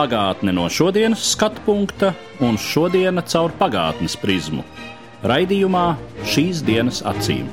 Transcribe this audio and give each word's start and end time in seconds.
Pagātne 0.00 0.54
no 0.56 0.62
šodienas 0.72 1.20
skatu 1.34 1.60
punkta 1.66 2.14
un 2.40 2.54
šodienas 2.56 3.26
caur 3.34 3.52
pagātnes 3.58 4.14
prizmu. 4.16 4.62
Raidījumā 5.28 5.82
šīs 6.24 6.62
dienas 6.64 7.02
acīm. 7.04 7.50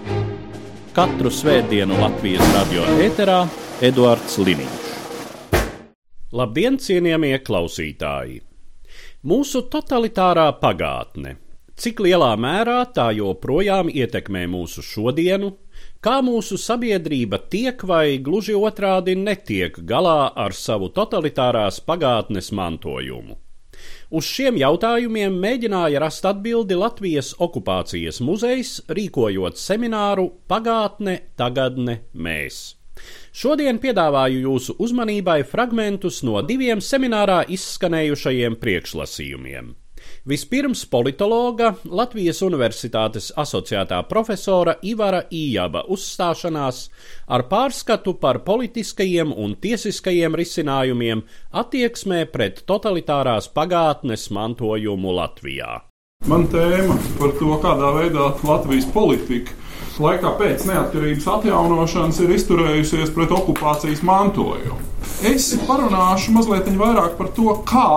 Katru 0.95 1.27
svētdienu 1.27 1.97
Latvijas 1.99 2.53
radio 2.53 2.85
ēterā 3.03 3.41
Eduards 3.83 4.37
Liniņš. 4.39 4.87
Labdien, 6.39 6.79
cienījamie 6.79 7.33
klausītāji! 7.43 8.39
Mūsu 9.27 9.65
totalitārā 9.67 10.47
pagātne. 10.61 11.35
Cik 11.75 11.99
lielā 12.07 12.31
mērā 12.39 12.79
tā 12.95 13.09
joprojām 13.17 13.91
ietekmē 13.91 14.47
mūsu 14.47 14.85
šodienu, 14.93 15.51
kā 16.03 16.19
mūsu 16.25 16.57
sabiedrība 16.61 17.39
tiek 17.51 17.83
vai 17.87 18.17
gluži 18.23 18.55
otrādi 18.57 19.15
netiek 19.17 19.79
galā 19.89 20.31
ar 20.35 20.53
savu 20.53 20.89
totalitārās 20.93 21.81
pagātnes 21.83 22.51
mantojumu. 22.51 23.37
Uz 24.09 24.25
šiem 24.25 24.55
jautājumiem 24.57 25.35
mēģināja 25.43 25.99
rast 26.01 26.25
atbildi 26.25 26.77
Latvijas 26.79 27.33
okupācijas 27.43 28.21
muzejs, 28.23 28.77
rīkojot 28.87 29.59
semināru 29.59 30.29
Pagātne, 30.49 31.19
tagadne, 31.37 32.01
mēs. 32.13 32.77
Šodien 33.35 33.77
piedāvāju 33.77 34.39
jūsu 34.47 34.77
uzmanībai 34.81 35.41
fragmentus 35.45 36.23
no 36.25 36.41
diviem 36.41 36.81
seminārā 36.81 37.43
izskanējušajiem 37.53 38.57
priekšlasījumiem. 38.63 39.75
Vispirms 40.27 40.81
politologa 40.91 41.69
Latvijas 41.87 42.41
Universitātes 42.43 43.29
asociētā 43.39 44.01
profesora 44.09 44.73
Ivara 44.83 45.21
Ījaba 45.31 45.85
uzstāšanās 45.87 46.81
ar 47.31 47.45
pārskatu 47.47 48.17
par 48.19 48.41
politiskajiem 48.43 49.31
un 49.31 49.53
tiesiskajiem 49.55 50.35
risinājumiem 50.35 51.21
attieksmē 51.61 52.25
pret 52.33 52.59
totalitārās 52.67 53.47
pagātnes 53.55 54.27
mantojumu 54.35 55.15
Latvijā. 55.15 55.79
Man 56.27 56.43
tēma 56.51 56.99
par 57.21 57.31
to, 57.39 57.55
kādā 57.63 57.95
veidā 58.01 58.27
Latvijas 58.51 58.91
politika 58.91 59.55
laikā 60.03 60.35
pēc 60.43 60.67
neatkarības 60.67 61.31
atjaunošanas 61.37 62.19
ir 62.27 62.35
izturējusies 62.35 63.15
pret 63.15 63.31
okupācijas 63.31 64.03
mantojumu. 64.03 64.83
Es 65.23 65.53
parunāšu 65.63 66.35
mazliet 66.35 66.67
vairāk 66.75 67.15
par 67.15 67.31
to, 67.37 67.61
kā 67.63 67.87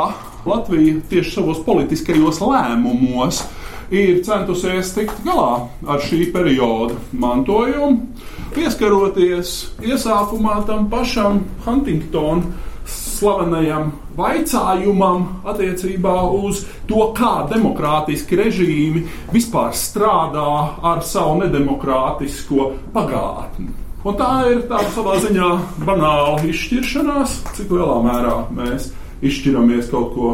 Latvija 0.48 1.00
tieši 1.10 1.34
savos 1.34 1.60
politiskajos 1.66 2.40
lēmumos 2.44 3.42
ir 3.90 4.22
centusies 4.24 4.94
tikt 4.94 5.20
galā 5.26 5.66
ar 5.90 6.02
šī 6.04 6.30
perioda 6.34 6.96
mantojumu, 7.12 8.06
pieskaroties 8.54 9.54
iesākumā 9.82 10.60
tam 10.68 10.88
pašam 10.92 11.42
Huntingtonam 11.66 12.52
slavenajam 12.90 13.90
vaicājumam 14.16 15.26
attiecībā 15.50 16.14
uz 16.40 16.64
to, 16.88 17.02
kā 17.16 17.46
demokrātiski 17.50 18.38
režīmi 18.40 19.04
vispār 19.34 19.74
strādā 19.76 20.48
ar 20.92 21.04
savu 21.06 21.36
nedemokrātisko 21.42 22.72
pagātni. 22.94 23.70
Un 24.00 24.16
tā 24.16 24.30
ir 24.48 24.62
tāda 24.70 24.88
savā 24.94 25.18
ziņā 25.20 25.50
banāla 25.84 26.40
izšķiršanās, 26.48 27.36
cik 27.58 27.74
lielā 27.76 27.98
mērā 28.06 28.36
mēs 28.56 28.88
izšķiramies 29.22 29.90
kaut 29.92 30.14
ko 30.16 30.32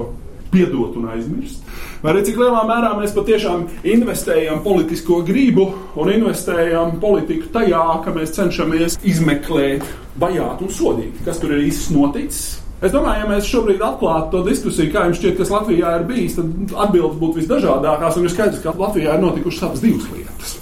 piedot 0.53 0.97
un 0.97 1.09
aizmirst. 1.13 1.65
Vai 2.03 2.13
arī 2.13 2.23
cik 2.29 2.39
lielā 2.41 2.63
mērā 2.69 2.93
mēs 2.99 3.15
patiešām 3.17 3.65
investējam 3.95 4.61
politisko 4.65 5.23
gribu 5.27 5.71
un 5.99 6.13
investējam 6.13 6.99
politiku 7.03 7.51
tajā, 7.57 7.87
ka 8.05 8.15
mēs 8.15 8.37
cenšamies 8.37 9.01
izmeklēt, 9.05 9.85
vajāt 10.21 10.63
un 10.63 10.71
sodīt, 10.73 11.19
kas 11.27 11.43
tur 11.43 11.57
ir 11.57 11.67
īsti 11.67 11.97
noticis. 11.97 12.45
Es 12.85 12.93
domāju, 12.93 13.23
ja 13.23 13.29
mēs 13.31 13.49
šobrīd 13.49 13.81
atklātu 13.81 14.29
to 14.35 14.43
diskusiju, 14.51 14.91
kā 14.93 15.07
jums 15.07 15.17
šķiet, 15.17 15.39
kas 15.39 15.53
Latvijā 15.55 15.95
ir 15.97 16.05
bijis, 16.11 16.37
tad 16.37 16.75
atbildes 16.85 17.17
būtu 17.23 17.41
visdažādākās. 17.41 18.19
Ir 18.21 18.33
skaidrs, 18.35 18.61
ka 18.61 18.75
Latvijā 18.77 19.17
ir 19.17 19.23
notikušas 19.25 19.65
abas 19.71 19.85
divas 19.85 20.11
lietas. 20.13 20.53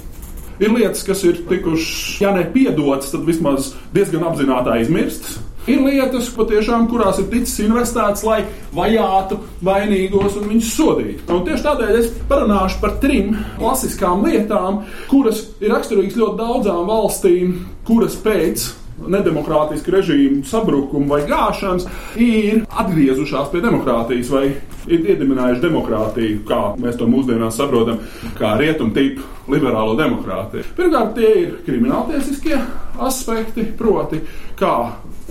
Ir 0.62 0.70
lietas, 0.70 1.02
kas 1.02 1.24
ir 1.26 1.40
tikušas, 1.48 2.20
ja 2.22 2.30
ne 2.36 2.44
piedotas, 2.54 3.10
tad 3.10 3.26
vismaz 3.26 3.72
diezgan 3.96 4.22
apzināti 4.28 4.70
aizmirstas. 4.76 5.40
Ir 5.70 5.80
lietas, 5.80 6.28
patiešām, 6.36 6.86
kurās 6.90 7.18
ir 7.22 7.30
ticis 7.32 7.62
investēts, 7.64 8.24
lai 8.26 8.42
vajātu 8.76 9.38
vainīgos 9.64 10.36
un 10.40 10.50
viņus 10.50 10.72
sodītu. 10.76 11.24
Un 11.32 11.44
tieši 11.46 11.64
tādēļ 11.64 11.98
es 12.02 12.10
parunāšu 12.28 12.82
par 12.82 12.98
trim 13.00 13.32
klasiskām 13.56 14.26
lietām, 14.28 14.82
kuras 15.08 15.46
ir 15.64 15.72
raksturīgas 15.72 16.18
ļoti 16.20 16.40
daudzām 16.42 16.88
valstīm, 16.90 17.54
kuras 17.88 18.18
pēc 18.20 18.66
nedemokrātisku 19.10 19.90
režīmu 19.94 20.44
sabrukuma 20.46 21.16
vai 21.16 21.24
gāšanas 21.28 21.88
ir 22.20 22.62
atgriezušās 22.68 23.50
pie 23.50 23.62
demokrātijas 23.64 24.30
vai 24.30 24.44
ir 24.84 25.08
iedibinājuši 25.14 25.64
demokrātiju, 25.64 26.42
kā 26.48 26.60
mēs 26.80 27.00
to 27.00 27.08
mūsdienās 27.10 27.56
saprotam, 27.58 28.02
kā 28.38 28.54
rietumu 28.60 28.94
tipu 28.94 29.24
liberālo 29.50 29.96
demokrātiju. 29.98 30.68
Pirmkārt, 30.76 31.16
tie 31.18 31.32
ir 31.40 31.56
krimināltiesiskie 31.66 32.60
aspekti, 33.02 33.66
proti, 33.78 34.20
kā 34.60 34.76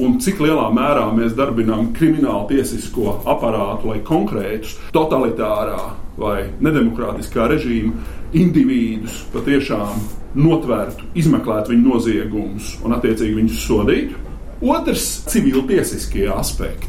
un 0.02 0.18
cik 0.24 0.42
lielā 0.42 0.70
mērā 0.74 1.06
mēs 1.16 1.36
darbinām 1.38 1.92
kriminālu 1.98 2.48
tiesisko 2.50 3.20
aparātu, 3.30 3.92
lai 3.92 4.02
konkrētus 4.06 4.78
totalitārā 4.96 5.82
vai 6.18 6.38
nedemokrātiskā 6.64 7.48
režīma 7.52 7.94
individus 8.38 9.24
patiešām 9.34 10.04
notvērtu, 10.34 11.10
izmeklētu 11.18 11.74
viņu 11.74 11.90
noziegumus 11.90 12.76
un 12.86 12.96
attiecīgi 12.98 13.38
viņus 13.38 13.66
sodītu. 13.68 14.33
Otrs- 14.64 15.24
civiltiesiskie 15.32 16.30
aspekti. 16.32 16.88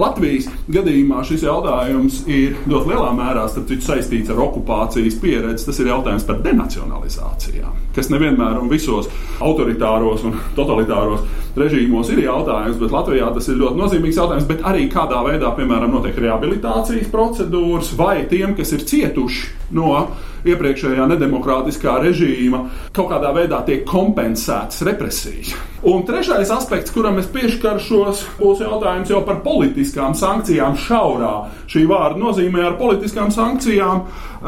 Latvijas 0.00 0.48
gadījumā 0.72 1.22
šis 1.26 1.44
jautājums 1.46 2.22
ir 2.26 2.56
ļoti 2.68 2.90
lielā 2.90 3.12
mērā 3.16 3.44
saistīts 3.52 4.32
ar 4.32 4.40
okupācijas 4.42 5.18
pieredzi. 5.22 5.66
Tas 5.68 5.78
ir 5.80 5.90
jautājums 5.92 6.26
par 6.26 6.42
denacionalizācijām, 6.44 7.78
kas 7.94 8.10
nevienmēr 8.12 8.58
un 8.60 8.68
visos 8.72 9.08
autoritāros 9.40 10.24
un 10.24 10.36
totalitāros 10.56 11.22
režīmos 11.56 12.10
ir 12.12 12.24
jautājums, 12.24 12.80
bet 12.80 12.94
Latvijā 12.96 13.30
tas 13.34 13.48
ir 13.48 13.60
ļoti 13.60 13.80
nozīmīgs 13.80 14.18
jautājums. 14.18 14.48
Bet 14.48 14.66
arī 14.68 14.88
kādā 14.92 15.22
veidā, 15.26 15.54
piemēram, 15.56 15.94
notiek 15.94 16.18
rehabilitācijas 16.18 17.10
procedūras, 17.12 17.94
vai 17.96 18.24
tiem, 18.30 18.56
kas 18.58 18.72
ir 18.72 18.86
cietuši 18.88 19.72
no 19.78 20.08
iepriekšējā 20.48 21.08
nedemokrātiskā 21.12 21.98
režīma, 22.02 22.64
kaut 22.94 23.10
kādā 23.12 23.32
veidā 23.36 23.62
tiek 23.66 23.84
kompensētas 23.88 24.82
represijas. 24.88 25.52
Un 25.82 26.04
trešais 26.06 26.50
aspekts, 26.54 26.92
kuram 26.94 27.16
es 27.18 27.26
pieskaršos, 27.34 28.20
būs 28.38 28.60
jautājums 28.62 29.10
jau 29.10 29.18
par 29.26 29.40
politiskām 29.42 30.14
sankcijām 30.14 30.76
šaurā. 30.78 31.32
Šī 31.66 31.82
vārda 31.90 32.22
nozīmē 32.22 32.62
ar 32.68 32.76
politiskām 32.78 33.32
sankcijām, 33.34 34.04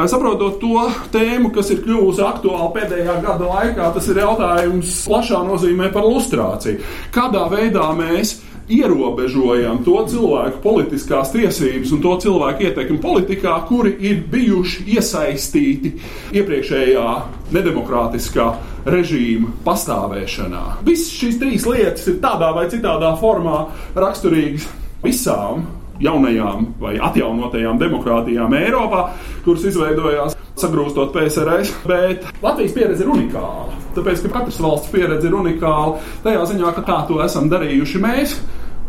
saprotot 0.06 0.60
to 0.62 0.86
tēmu, 1.14 1.50
kas 1.54 1.72
ir 1.74 1.82
kļuvusi 1.82 2.22
aktuāla 2.22 2.70
pēdējā 2.76 3.18
gada 3.26 3.50
laikā, 3.50 3.90
tas 3.96 4.10
ir 4.12 4.22
jautājums 4.22 5.00
plašā 5.08 5.42
nozīmē 5.50 5.90
par 5.94 6.06
lustrāciju. 6.06 6.82
Kādā 7.14 7.48
veidā 7.50 7.90
mēs 7.98 8.36
ierobežojam 8.68 9.82
to 9.84 9.96
cilvēku 10.08 10.60
politiskās 10.64 11.32
tiesības 11.34 11.92
un 11.94 12.02
to 12.04 12.14
cilvēku 12.24 12.68
ietekmi 12.68 12.98
politikā, 13.02 13.56
kuri 13.68 13.94
ir 14.08 14.22
bijuši 14.30 14.86
iesaistīti 14.96 15.92
iepriekšējā 16.38 17.08
nedemokrātiskā 17.54 18.48
režīma 18.88 19.52
pastāvēšanā. 19.66 20.64
Visas 20.86 21.12
šīs 21.18 21.40
trīs 21.40 21.68
lietas 21.68 22.08
ir 22.10 22.20
tādā 22.24 22.52
vai 22.56 22.66
citādā 22.72 23.14
formā 23.20 23.66
raksturīgas 23.96 24.68
visām 25.04 25.66
jaunajām 26.02 26.72
vai 26.80 26.96
atjaunotajām 26.98 27.78
demokrātijām 27.78 28.56
Eiropā, 28.58 29.08
kuras 29.44 29.68
izveidojās 29.70 30.34
sagrūstot 30.60 31.12
PSRS, 31.14 31.72
bet 31.88 32.26
Latvijas 32.42 32.74
pieredze 32.76 33.04
ir 33.04 33.12
unikāla. 33.14 33.74
Tāpēc, 33.94 34.24
ka 34.24 34.32
katras 34.38 34.60
valsts 34.62 34.90
pieredze 34.92 35.28
ir 35.28 35.38
unikāla 35.38 36.00
tajā 36.24 36.48
ziņā, 36.50 36.74
ka 36.76 36.86
tā 36.86 36.98
to 37.10 37.20
esam 37.24 37.50
darījuši 37.52 38.02
mēs, 38.02 38.36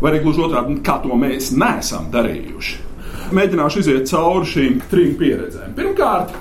vai 0.02 0.12
arī 0.12 0.24
gluži 0.26 0.46
otrādi, 0.46 0.80
kā 0.86 1.00
to 1.04 1.18
mēs 1.20 1.54
neesam 1.58 2.10
darījuši. 2.14 2.82
Mēģināšu 3.36 3.82
iziet 3.82 4.10
cauri 4.12 4.50
šīm 4.52 4.82
trim 4.92 5.16
pieredzēm. 5.18 5.74
Pirmkārt, 5.78 6.36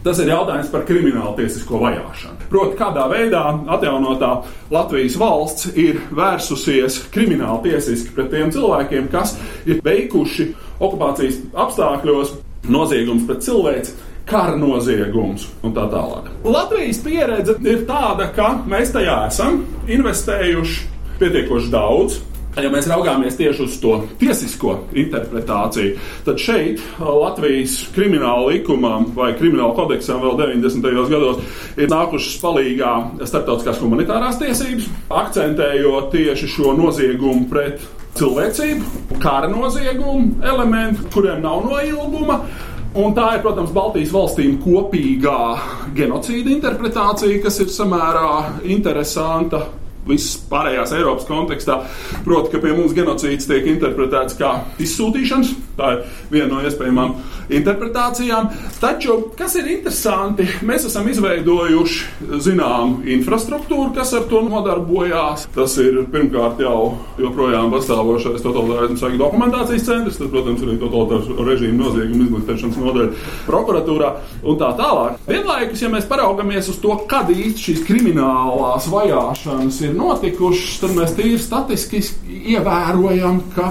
Tas 0.00 0.16
ir 0.16 0.30
jautājums 0.30 0.70
par 0.72 0.86
kriminālu 0.88 1.34
tiesisko 1.36 1.76
vajāšanu. 1.82 2.46
Proti, 2.48 2.76
kādā 2.78 3.02
veidā 3.10 3.42
atjaunotā 3.74 4.30
Latvijas 4.72 5.18
valsts 5.20 5.66
ir 5.76 5.98
vērsusies 6.16 7.02
krimināli 7.12 7.66
tiesiski 7.68 8.14
pret 8.16 8.30
tiem 8.32 8.48
cilvēkiem, 8.54 9.10
kas 9.12 9.34
ir 9.68 9.82
veikuši 9.84 10.46
okupācijas 10.80 11.42
apstākļos 11.66 12.32
noziegums 12.72 13.26
pret 13.28 13.44
cilvēci. 13.44 13.92
Kara 14.30 14.54
noziegums 14.58 15.48
un 15.66 15.74
tā 15.74 15.88
tālāk. 15.90 16.30
Latvijas 16.46 17.02
pieredze 17.02 17.56
ir 17.66 17.84
tāda, 17.88 18.30
ka 18.34 18.52
mēs 18.70 18.94
tajā 18.94 19.16
esam 19.26 19.64
investējuši 19.90 20.88
pietiekoši 21.20 21.72
daudz, 21.72 22.20
Ja 22.58 22.66
mēs 22.66 22.88
raugāmies 22.90 23.36
tieši 23.38 23.62
uz 23.62 23.76
to 23.78 23.92
tiesisko 24.18 24.72
interpretāciju, 24.98 25.92
tad 26.26 26.40
šeit 26.42 26.80
Latvijas 26.98 27.76
krimināla 27.94 28.48
likumam 28.50 29.06
vai 29.14 29.30
krimināla 29.38 29.70
kodeksam 29.76 30.18
vēl 30.24 30.34
90. 30.40 30.90
gados 31.12 31.38
ir 31.78 31.92
nākušas 31.92 32.40
palīdzīgā 32.42 32.90
starptautiskās 33.22 33.78
humanitārās 33.84 34.42
tiesības, 34.42 34.90
akcentējot 35.22 36.10
tieši 36.16 36.50
šo 36.50 36.74
noziegumu 36.80 37.46
pret 37.52 37.86
cilvēcību, 38.18 39.16
kara 39.22 39.46
noziegumu 39.50 40.42
elementu, 40.42 41.06
kuriem 41.14 41.44
nav 41.46 41.62
noilguma. 41.68 42.40
Un 42.90 43.12
tā 43.14 43.36
ir, 43.36 43.42
protams, 43.44 43.70
Baltijas 43.70 44.10
valstīm 44.10 44.56
kopīgā 44.64 45.34
genocīda 45.94 46.50
interpretācija, 46.56 47.36
kas 47.44 47.60
ir 47.62 47.68
samērā 47.70 48.30
interesanta 48.66 49.60
visas 50.10 50.38
pārējās 50.50 50.94
Eiropas 50.98 51.28
kontekstā. 51.28 51.80
Proti, 52.26 52.52
ka 52.54 52.62
pie 52.62 52.74
mums 52.76 52.94
genocīds 52.96 53.48
tiek 53.50 53.68
interpretēts 53.74 54.38
kā 54.40 54.56
izsūtīšanas. 54.82 55.54
Tā 55.80 55.94
ir 55.96 56.02
viena 56.32 56.50
no 56.54 56.64
iespējamām 56.66 57.14
interpretācijām. 57.50 58.48
Taču, 58.80 59.16
kas 59.38 59.56
ir 59.58 59.70
interesanti, 59.72 60.46
mēs 60.66 60.86
esam 60.88 61.08
izveidojuši 61.10 62.38
zināmu 62.44 63.04
infrastruktūru, 63.16 63.90
kas 63.96 64.12
ar 64.16 64.26
to 64.30 64.42
nodarbojās. 64.46 65.46
Tas 65.54 65.76
ir 65.82 66.02
pirmkārt 66.12 66.60
jau 66.62 66.94
joprojām 67.20 67.72
pastāvošais 67.74 68.44
totalitārisms 68.44 69.02
saka 69.02 69.20
dokumentācijas 69.20 69.86
centrs, 69.88 70.20
tad, 70.20 70.30
protams, 70.32 70.62
arī 70.66 70.76
totalitārismu 70.80 71.48
režīmu 71.48 71.80
noziegumu 71.80 72.28
izmeklēšanas 72.28 72.80
nodaļa 72.80 73.26
prokuratūrā 73.48 74.12
un 74.44 74.60
tā 74.60 74.70
tālāk. 74.78 75.18
Vienlaikus, 75.30 75.84
ja 75.84 75.92
mēs 75.92 76.08
paraugamies 76.10 76.70
uz 76.72 76.78
to, 76.82 76.94
kad 77.10 77.30
īsti 77.32 77.66
šīs 77.66 77.84
kriminālās 77.88 78.88
vajāšanas 78.90 79.80
ir 79.86 79.96
notikušas, 80.00 80.80
tad 80.82 80.90
mēs 80.98 81.16
tīri 81.18 81.40
statistiski 81.42 82.42
ievērojam, 82.56 83.36
ka 83.54 83.64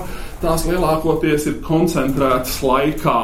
tās 0.43 0.61
lielākoties 0.69 1.41
ir 1.51 1.55
koncentrētas 1.65 2.55
laikā 2.63 3.19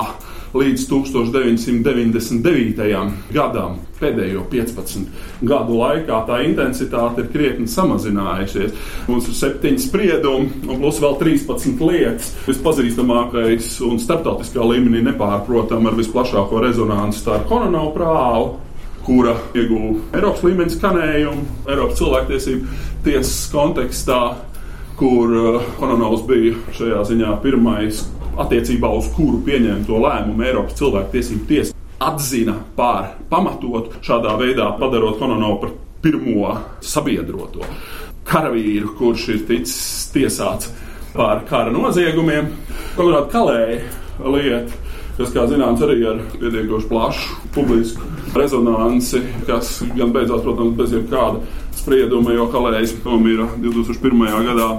līdz 0.55 0.81
1999. 0.87 3.11
gadam. 3.35 3.73
Pēdējo 3.95 4.41
15 4.51 5.07
gadu 5.47 5.77
laikā 5.79 6.17
tā 6.27 6.35
intensitāte 6.47 7.17
ir 7.23 7.29
krietni 7.31 7.67
samazinājusies. 7.71 8.71
Mums 9.07 9.25
ir 9.31 9.35
septiņi 9.39 9.79
spriedumi, 9.85 10.47
un 10.67 10.75
plus 10.83 10.97
vēl 11.03 11.13
13 11.21 11.79
lietas. 11.89 12.27
Vispazīstamākais 12.47 13.65
un 13.87 13.95
starptautiskā 14.03 14.61
līmenī 14.73 14.99
nepārprotam 15.09 15.81
ar 15.89 15.95
visplašāko 15.99 16.55
rezonanci 16.63 17.25
tā 17.25 17.33
ir 17.39 17.47
Kononovu 17.49 17.91
prāva, 17.95 18.45
kura 19.05 19.35
ieguva 19.55 20.17
Eiropas 20.17 20.43
līmeņa 20.45 20.75
skanējumu, 20.75 21.41
Eiropas 21.69 21.99
cilvēktiesību 22.01 22.63
tiesas 23.05 23.45
kontekstā, 23.53 24.19
kur 24.99 25.61
Kononovs 25.79 26.23
bija 26.27 26.55
šajā 26.75 27.01
ziņā 27.11 27.33
pirmais 27.43 28.03
attiecībā 28.41 28.89
uz 28.97 29.09
kuru 29.15 29.41
pieņemto 29.45 29.99
lēmumu 30.01 30.45
Eiropas 30.45 30.77
cilvēktiesību 30.79 31.47
tiesa 31.49 31.75
atzina 32.03 32.55
par 32.75 33.13
pamatotu, 33.29 33.99
šādā 34.03 34.35
veidā 34.39 34.71
padarot 34.79 35.19
Kononovu 35.19 35.59
par 35.61 35.75
pirmo 36.03 36.55
sabiedroto 36.85 37.65
karavīru, 38.25 38.95
kurš 38.97 39.27
ir 39.35 39.45
ticis 39.47 40.09
tiesāts 40.13 40.71
par 41.15 41.45
kara 41.49 41.71
noziegumiem. 41.73 42.49
Konrāda 42.97 43.29
Kalēja 43.31 43.79
lieta, 44.25 44.81
kas, 45.17 45.31
kā 45.35 45.45
zināms, 45.49 45.83
arī 45.85 46.01
ar 46.09 46.21
pietiekoši 46.33 46.89
plašu 46.89 47.37
publisku 47.55 48.09
rezonanci, 48.35 49.21
kas 49.47 49.77
gan 49.95 50.11
beidzās, 50.15 50.43
protams, 50.43 50.75
bez 50.79 50.95
jebkāda 50.97 51.43
sprieduma, 51.85 52.33
jo 52.33 52.49
Kalējs 52.49 52.97
nomira 53.05 53.45
2001. 53.61 54.27
gadā 54.49 54.69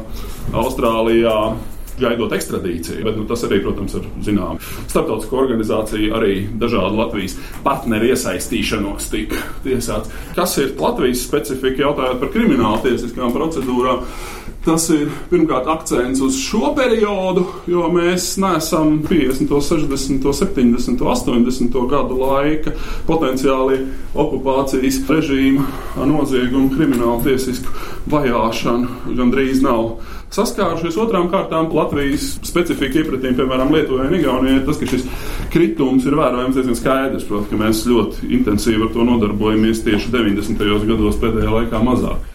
Austrālijā 0.57 1.39
gaidot 2.01 2.33
ekstradīciju. 2.37 3.05
Bet 3.07 3.17
nu, 3.17 3.25
tas 3.29 3.45
arī, 3.47 3.61
protams, 3.65 3.95
ir 3.97 4.07
zināms. 4.27 4.67
Starptautiskā 4.91 5.39
organizācija 5.41 6.17
arī 6.19 6.35
dažādu 6.61 6.99
Latvijas 6.99 7.37
partneru 7.65 8.11
iesaistīšanos 8.11 9.11
tika 9.13 9.41
tiesāts. 9.65 10.13
Kas 10.37 10.57
ir 10.61 10.75
Latvijas 10.81 11.25
specifika 11.25 11.87
jautājot 11.87 12.21
par 12.21 12.33
kriminālu 12.35 12.83
tiesiskām 12.85 13.33
procedūrām? 13.37 14.05
Tas 14.67 14.89
ir 14.91 15.07
pirmkārt 15.31 15.69
akcents 15.71 16.19
uz 16.27 16.35
šo 16.43 16.73
periodu, 16.75 17.45
jo 17.71 17.85
mēs 17.95 18.33
neesam 18.43 18.97
50, 19.07 19.47
60, 19.63 20.27
70, 20.27 21.05
80 21.07 21.79
gadu 21.93 22.19
laika 22.19 22.73
potenciāli 23.07 23.79
okupācijas 24.19 24.99
režīma 25.07 25.69
noziegumu, 26.11 26.73
kriminālu 26.75 27.23
tiesisku 27.29 27.71
vajāšanu 28.11 29.15
gandrīz 29.15 29.63
nav 29.63 30.01
saskārušies. 30.35 30.99
Otrām 30.99 31.31
kārtām 31.31 31.71
Latvijas 31.71 32.33
specifika 32.43 33.05
iepratīm, 33.05 33.39
piemēram, 33.39 33.71
Lietuvai 33.71 34.11
un 34.11 34.19
Igaunijai, 34.19 34.65
tas, 34.67 34.83
ka 34.83 34.91
šis 34.91 35.07
kritums 35.55 36.11
ir 36.11 36.19
vērojams 36.19 36.59
diezgan 36.59 36.83
skaidrs. 36.83 37.31
Protams, 37.31 37.53
ka 37.55 37.63
mēs 37.63 37.87
ļoti 37.87 38.33
intensīvi 38.41 38.89
ar 38.89 38.97
to 38.99 39.07
nodarbojamies 39.15 39.87
tieši 39.87 40.11
90. 40.11 40.89
gados 40.91 41.23
pēdējā 41.23 41.61
laikā 41.61 41.87
mazāk. 41.87 42.33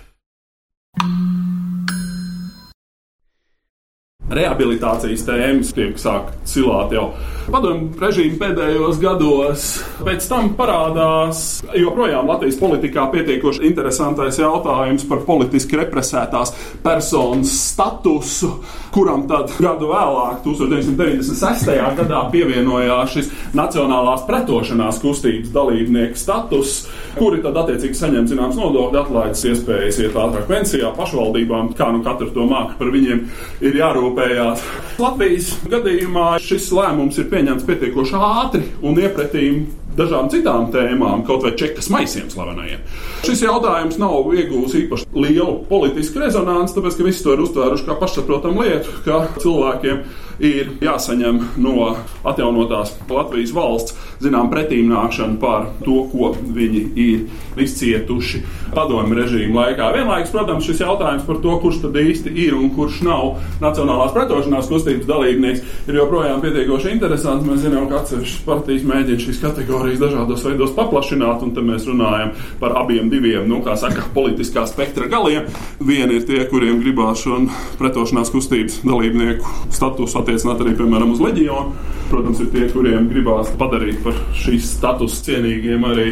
Rehabilitācijas 4.41 5.27
tēmas 5.27 5.75
tiek 5.77 5.99
sākt 6.01 6.35
cilāt 6.49 6.97
jau 6.97 7.11
padomju 7.51 7.99
režīmu 7.99 8.37
pēdējos 8.39 8.99
gados. 9.01 9.65
Pēc 10.05 10.27
tam 10.29 10.51
parādās 10.57 11.61
joprojām 11.77 12.29
Latvijas 12.29 12.59
politikā 12.61 13.07
pietiekoši 13.13 13.65
interesantais 13.69 14.39
jautājums 14.41 15.05
par 15.09 15.23
politiski 15.27 15.79
represētās 15.81 16.53
personas 16.83 17.53
statusu, 17.71 18.53
kuram 18.95 19.25
tad 19.29 19.51
gadu 19.61 19.91
vēlāk, 19.91 20.41
1996. 20.45 21.71
gadā, 22.01 22.23
pievienojās 22.33 23.15
šis 23.15 23.31
Nacionālās 23.57 24.23
pretošanās 24.27 25.01
kustības 25.03 25.51
dalībnieku 25.53 26.19
status, 26.19 26.85
kuri 27.17 27.41
tad 27.43 27.57
attiecīgi 27.63 27.97
saņem 27.99 28.29
zināms 28.31 28.59
nodokļu 28.59 29.01
atlaides 29.01 29.43
iespējas 29.51 29.99
iet 30.03 30.15
ātrāk 30.15 30.47
pensijā 30.49 30.91
pašvaldībām, 30.95 31.73
kā 31.77 31.91
nu 31.91 32.03
katru 32.05 32.31
to 32.35 32.47
māku 32.47 32.77
par 32.79 32.93
viņiem 32.93 33.25
ir 33.67 33.79
jārūpē 33.81 34.30
rūpējās. 34.31 34.63
Latvijas 35.01 35.51
gadījumā 35.71 36.39
šis 36.41 36.71
lēmums 36.75 37.19
ir 37.19 37.29
pieņemts 37.31 37.67
pietiekoši 37.67 38.17
ātri 38.17 38.63
un 38.81 38.99
iepratīm 38.99 39.63
dažām 39.97 40.29
citām 40.31 40.69
tēmām, 40.71 41.25
kaut 41.27 41.43
vai 41.43 41.51
čekas 41.59 41.89
maisiem 41.91 42.29
slavenajiem. 42.31 42.83
Šis 43.25 43.43
jautājums 43.43 43.99
nav 43.99 44.31
iegūmis 44.31 44.75
īpaši 44.85 45.09
lielu 45.17 45.57
politisku 45.67 46.21
rezonanci, 46.23 46.77
tāpēc 46.77 46.97
ka 46.97 47.07
visi 47.07 47.23
to 47.25 47.35
ir 47.35 47.43
uztvēruši 47.43 47.87
kā 47.89 47.97
pašsaprotamu 47.99 48.63
lietu, 48.63 49.01
ka 49.03 49.25
cilvēkiem 49.41 50.03
ir 50.41 50.71
jāsaņem 50.81 51.41
no 51.61 51.91
atjaunotās 52.23 52.95
Latvijas 53.11 53.51
valsts 53.53 53.97
zinām 54.21 54.51
pretīmnākšana 54.51 55.39
par 55.41 55.69
to, 55.85 56.03
ko 56.11 56.33
viņi 56.41 56.83
ir 57.01 57.61
izcietuši 57.61 58.41
padomju 58.71 59.17
režīmu 59.17 59.57
laikā. 59.57 59.89
Vienlaikus, 59.95 60.31
protams, 60.33 60.65
šis 60.67 60.83
jautājums 60.83 61.25
par 61.27 61.41
to, 61.43 61.57
kurš 61.63 61.81
tad 61.85 61.97
īsti 61.99 62.33
ir 62.45 62.55
un 62.57 62.71
kurš 62.75 63.01
nav 63.07 63.41
Nacionālās 63.61 64.13
pretošanās 64.15 64.69
kustības 64.71 65.07
dalībnieks, 65.09 65.63
ir 65.89 65.97
joprojām 65.99 66.41
pietiekoši 66.43 66.93
interesants. 66.95 67.45
Mēs 67.47 67.63
zinām, 67.65 67.87
ka 67.89 68.01
atsevišķas 68.01 68.45
partijas 68.47 68.85
mēģina 68.87 69.25
šīs 69.25 69.41
kategorijas 69.43 70.01
dažādos 70.01 70.45
veidos 70.47 70.73
paplašināt, 70.77 71.43
un 71.45 71.53
te 71.55 71.63
mēs 71.65 71.87
runājam 71.89 72.33
par 72.61 72.77
abiem 72.81 73.11
diviem, 73.11 73.47
nu, 73.49 73.61
kā 73.65 73.75
saka, 73.79 74.05
politiskā 74.15 74.65
spektra 74.69 75.09
galiem. 75.11 75.49
Viena 75.83 76.15
ir 76.15 76.25
tie, 76.27 76.43
kuriem 76.49 76.81
gribās 76.81 77.23
šo 77.25 77.41
pretošanās 77.79 78.31
kustības 78.33 78.81
dalībnieku 78.85 79.71
statusu 79.73 80.21
attiecināt 80.21 80.63
arī, 80.63 80.75
piemēram, 80.79 81.13
uz 81.15 81.23
leģionu. 81.23 81.75
Protams, 82.11 82.41
ir 82.43 82.49
tie, 82.51 82.65
kuriem 82.73 83.07
gribās 83.11 83.51
padarīt 83.59 84.01
par 84.03 84.10
šīs 84.41 84.71
status 84.77 85.19
cienīgiem 85.25 85.85
arī 85.87 86.07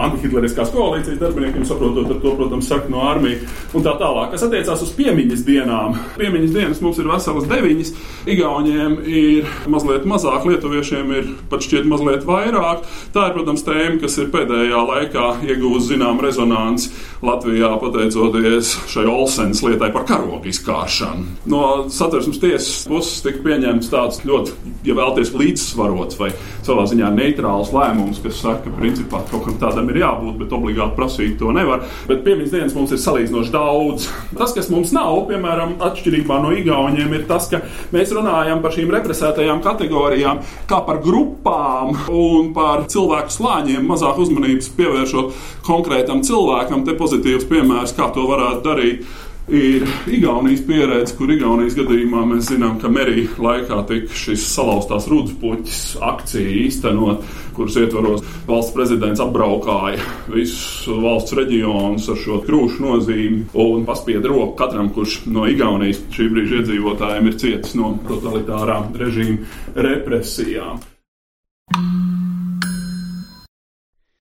antihitleriskās 0.00 0.72
koalīcijas 0.74 1.20
darbiniekiem, 1.20 1.64
saprotot 1.68 2.10
ar 2.10 2.20
to, 2.22 2.34
protams, 2.38 2.68
saka 2.70 2.90
no 2.92 3.04
armijas 3.06 3.44
un 3.74 3.84
tā 3.86 3.94
tālāk. 4.00 4.32
Kas 4.34 4.46
attiecās 4.46 4.82
uz 4.84 4.92
piemiņas 4.98 5.44
dienām. 5.46 5.98
Piemiņas 6.18 6.54
dienas 6.54 6.82
mums 6.84 7.00
ir 7.00 7.10
veselas 7.10 7.48
deviņas, 7.50 7.94
Igauniem 8.24 8.94
ir 9.04 9.48
mazliet 9.68 10.06
mazāk, 10.08 10.46
Lietuviešiem 10.48 11.10
ir 11.12 11.26
pat 11.50 11.64
šķiet 11.66 11.84
mazliet 11.88 12.24
vairāk. 12.24 12.86
Tā 13.12 13.28
ir, 13.28 13.34
protams, 13.36 13.64
tēma, 13.66 13.98
kas 14.00 14.16
ir 14.22 14.30
pēdējā 14.32 14.80
laikā 14.88 15.26
iegūst 15.44 15.90
zinām 15.92 16.22
rezonanci 16.24 16.88
Latvijā, 17.24 17.74
pateicoties 17.82 18.72
šai 18.92 19.04
Olsenas 19.12 19.60
lietai 19.64 19.90
par 19.92 20.06
karogu 20.08 20.48
izkāršanu. 20.48 21.26
No 21.52 21.62
satversmes 21.92 22.40
tiesas 22.40 22.86
puses 22.88 23.20
tika 23.24 23.44
pieņemts 23.44 23.92
tāds 23.92 24.24
ļoti, 24.24 24.56
ja 24.88 24.96
vēlties, 24.96 25.34
līdzsvarots 25.36 26.20
vai 26.20 26.32
savā 26.64 26.86
ziņā 26.88 27.12
neitrāls 27.14 27.72
lēmums, 27.76 28.22
kas 28.24 28.40
saka, 28.40 28.64
ka 28.66 28.76
principā 28.80 29.20
kaut 29.30 29.46
kam 29.48 29.60
tādam 29.60 29.83
tam 29.84 29.92
ir 29.92 30.00
jābūt, 30.00 30.36
bet 30.40 30.52
obligāti 30.56 30.96
prasīt 30.96 31.36
to 31.40 31.52
nevar. 31.52 31.84
Bet 32.08 32.24
piemiņas 32.24 32.52
dienas 32.54 32.76
mums 32.76 32.94
ir 32.94 33.00
salīdzinoši 33.02 33.52
daudz. 33.52 34.08
Tas, 34.38 34.54
kas 34.56 34.70
mums 34.72 34.94
nav, 34.96 35.26
piemēram, 35.28 35.76
atšķirībā 35.84 36.38
no 36.42 36.52
Igauniem, 36.56 37.12
ir 37.12 37.26
tas, 37.28 37.50
ka 37.52 37.60
mēs 37.92 38.14
runājam 38.16 38.62
par 38.64 38.74
šīm 38.74 38.92
represētajām 38.94 39.60
kategorijām 39.64 40.40
kā 40.70 40.80
par 40.86 41.02
grupām 41.04 41.92
un 42.08 42.52
par 42.56 42.86
cilvēku 42.90 43.34
slāņiem, 43.34 43.84
mazāk 43.88 44.20
uzmanības 44.24 44.72
pievēršot 44.78 45.44
konkrētam 45.66 46.24
cilvēkam. 46.24 46.86
Te 46.88 46.96
pozitīvs 46.98 47.48
piemērs, 47.50 47.94
kā 47.96 48.08
to 48.14 48.24
varētu 48.30 48.64
darīt 48.64 49.04
ir 49.48 49.84
Igaunijas 50.06 50.62
pieredze, 50.66 51.14
kur 51.18 51.32
Igaunijas 51.32 51.76
gadījumā 51.78 52.24
mēs 52.30 52.48
zinām, 52.52 52.78
ka 52.80 52.88
Merija 52.92 53.34
laikā 53.44 53.80
tika 53.88 54.16
šis 54.16 54.46
salauztās 54.54 55.08
ruduspuķis 55.10 55.82
akcija 56.04 56.54
īstenot, 56.64 57.26
kuras 57.56 57.76
ietvaros 57.80 58.24
valsts 58.48 58.74
prezidents 58.76 59.22
apbraukāja 59.24 60.00
visus 60.32 60.88
valsts 60.88 61.36
reģionus 61.36 62.08
ar 62.10 62.22
šo 62.24 62.40
krūšu 62.46 62.86
nozīmi 62.86 63.44
un 63.66 63.84
paspieda 63.88 64.32
roku 64.32 64.56
katram, 64.62 64.90
kurš 64.96 65.22
no 65.28 65.46
Igaunijas 65.50 66.02
šī 66.14 66.30
brīža 66.32 66.62
iedzīvotājiem 66.62 67.30
ir 67.30 67.38
cietis 67.44 67.78
no 67.78 67.94
totalitārā 68.08 68.80
režīma 68.96 69.84
represijām. 69.86 70.82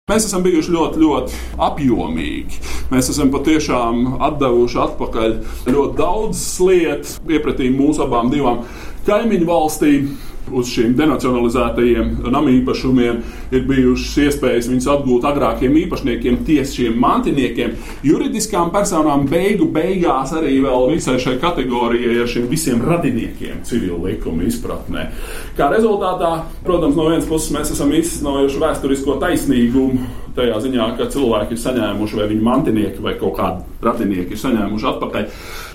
Mēs 0.08 0.24
esam 0.24 0.40
bijuši 0.40 0.72
ļoti, 0.72 1.00
ļoti 1.02 1.40
apjomīgi. 1.66 2.62
Mēs 2.94 3.10
esam 3.12 3.28
patiešām 3.34 4.22
atdevuši 4.24 4.78
atpakaļ 4.80 5.34
ļoti 5.68 5.98
daudzas 5.98 6.46
lietas, 6.64 7.18
iepratīm 7.28 7.76
mūsu 7.76 8.06
abām 8.06 8.32
divām 8.32 8.62
kaimiņu 9.04 9.50
valstīm 9.50 10.06
uz 10.52 10.72
šiem 10.72 10.96
denacionalizētajiem 10.98 12.14
nama 12.32 12.52
īpašumiem 12.54 13.22
ir 13.52 13.66
bijušas 13.68 14.18
iespējas 14.28 14.70
viņus 14.72 14.90
atgūt 14.94 15.28
agrākiem 15.30 15.78
īpašniekiem, 15.84 16.42
tiesiem 16.48 16.98
mantiniekiem, 17.02 17.76
juridiskām 18.08 18.72
personām 18.76 19.28
beigu 19.30 19.70
beigās 19.74 20.34
arī 20.38 20.60
vēl 20.66 20.92
visai 20.94 21.18
šai 21.22 21.38
kategorijai 21.42 22.22
ar 22.24 22.32
šiem 22.32 22.48
visiem 22.52 22.84
radiniekiem 22.86 23.64
civilu 23.68 24.04
likumu 24.06 24.48
izpratnē. 24.48 25.10
Kā 25.58 25.72
rezultātā, 25.74 26.34
protams, 26.66 26.98
no 26.98 27.10
vienas 27.10 27.28
puses 27.30 27.54
mēs 27.56 27.74
esam 27.76 27.94
izsnojuši 27.98 28.64
vēsturisko 28.64 29.20
taisnīgumu 29.24 30.27
tajā 30.38 30.62
ziņā, 30.68 30.92
ka 30.98 31.10
cilvēki 31.14 31.56
ir 31.56 31.64
saņēmuši, 31.64 32.20
vai 32.22 32.30
viņu 32.34 32.48
mantinieki 32.48 33.04
vai 33.04 33.18
kaut 33.20 33.38
kādi 33.40 33.78
radinieki 33.84 34.34
ir 34.34 34.42
saņēmuši 34.42 34.88
atpakaļ 34.92 35.26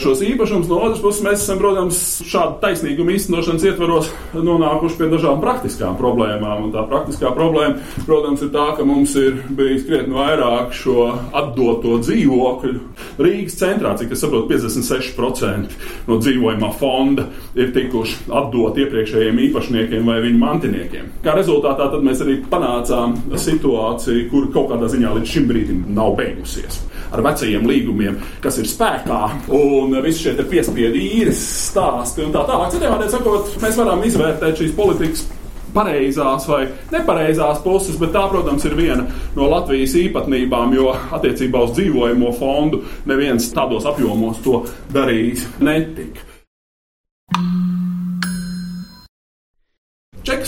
šos 0.02 0.22
īpašumus. 0.26 0.68
No 0.70 0.80
otras 0.82 1.02
puses, 1.02 1.22
mēs 1.24 1.44
esam, 1.44 1.60
protams, 1.60 2.00
šādu 2.26 2.58
taisnīgumu 2.62 3.14
īstenošanas 3.16 3.66
ietvaros 3.68 4.10
nonākuši 4.34 4.98
pie 4.98 5.08
dažādām 5.12 5.42
praktiskām 5.42 5.98
problēmām. 6.00 6.66
Un 6.66 6.74
tā 6.74 6.82
praktiskā 6.90 7.32
problēma, 7.36 7.78
protams, 8.06 8.42
ir 8.42 8.52
tā, 8.54 8.66
ka 8.78 8.86
mums 8.88 9.14
ir 9.20 9.38
bijis 9.54 9.86
krietni 9.86 10.16
vairāk 10.16 10.74
šo 10.76 11.08
atdoto 11.38 11.98
dzīvokļu. 12.02 12.74
Rīgas 13.22 13.58
centrā, 13.60 13.94
cik 14.00 14.14
es 14.16 14.22
saprotu, 14.24 14.50
56% 14.52 15.78
no 16.08 16.18
dzīvojamā 16.22 16.72
fonda 16.80 17.28
ir 17.58 17.72
tikuši 17.74 18.32
atdot 18.32 18.78
iepriekšējiem 18.82 19.40
īpašniekiem 19.48 20.08
vai 20.08 20.18
viņu 20.26 20.42
mantiniekiem. 20.42 21.10
Kā 21.24 21.36
rezultātā 21.38 21.90
mēs 22.02 22.22
arī 22.24 22.40
panācām 22.50 23.14
situāciju, 23.38 24.28
kur 24.32 24.48
kaut 24.54 24.70
kādā 24.72 24.88
ziņā 24.92 25.12
līdz 25.18 25.34
šim 25.34 25.50
brīdim 25.50 25.84
nav 25.96 26.16
beigusies 26.18 26.80
ar 27.12 27.20
vecajiem 27.26 27.66
līgumiem, 27.68 28.16
kas 28.40 28.56
ir 28.62 28.68
spēkā, 28.70 29.20
un 29.52 29.92
visi 30.04 30.26
šie 30.26 30.48
piespiedu 30.48 30.96
īres 30.96 31.42
stāsti 31.68 32.24
un 32.24 32.32
tā 32.32 32.46
tālāk. 32.48 32.72
Citiem 32.72 32.94
vārdiem 32.94 33.12
sakot, 33.12 33.54
mēs 33.60 33.76
varam 33.76 34.04
izvērtēt 34.08 34.62
šīs 34.62 34.74
politikas 34.78 35.26
pareizās 35.72 36.48
vai 36.48 36.66
nepareizās 36.92 37.62
puses, 37.64 37.96
bet 38.00 38.12
tā, 38.16 38.26
protams, 38.32 38.64
ir 38.68 38.76
viena 38.78 39.06
no 39.36 39.48
Latvijas 39.52 39.96
īpatnībām, 40.00 40.74
jo 40.76 40.90
attiecībā 40.92 41.64
uz 41.66 41.76
dzīvojamo 41.78 42.34
fondu 42.40 42.82
neviens 43.08 43.48
tādos 43.56 43.88
apjomos 43.88 44.42
to 44.44 44.64
darīt 44.92 45.46
netika. 45.60 46.31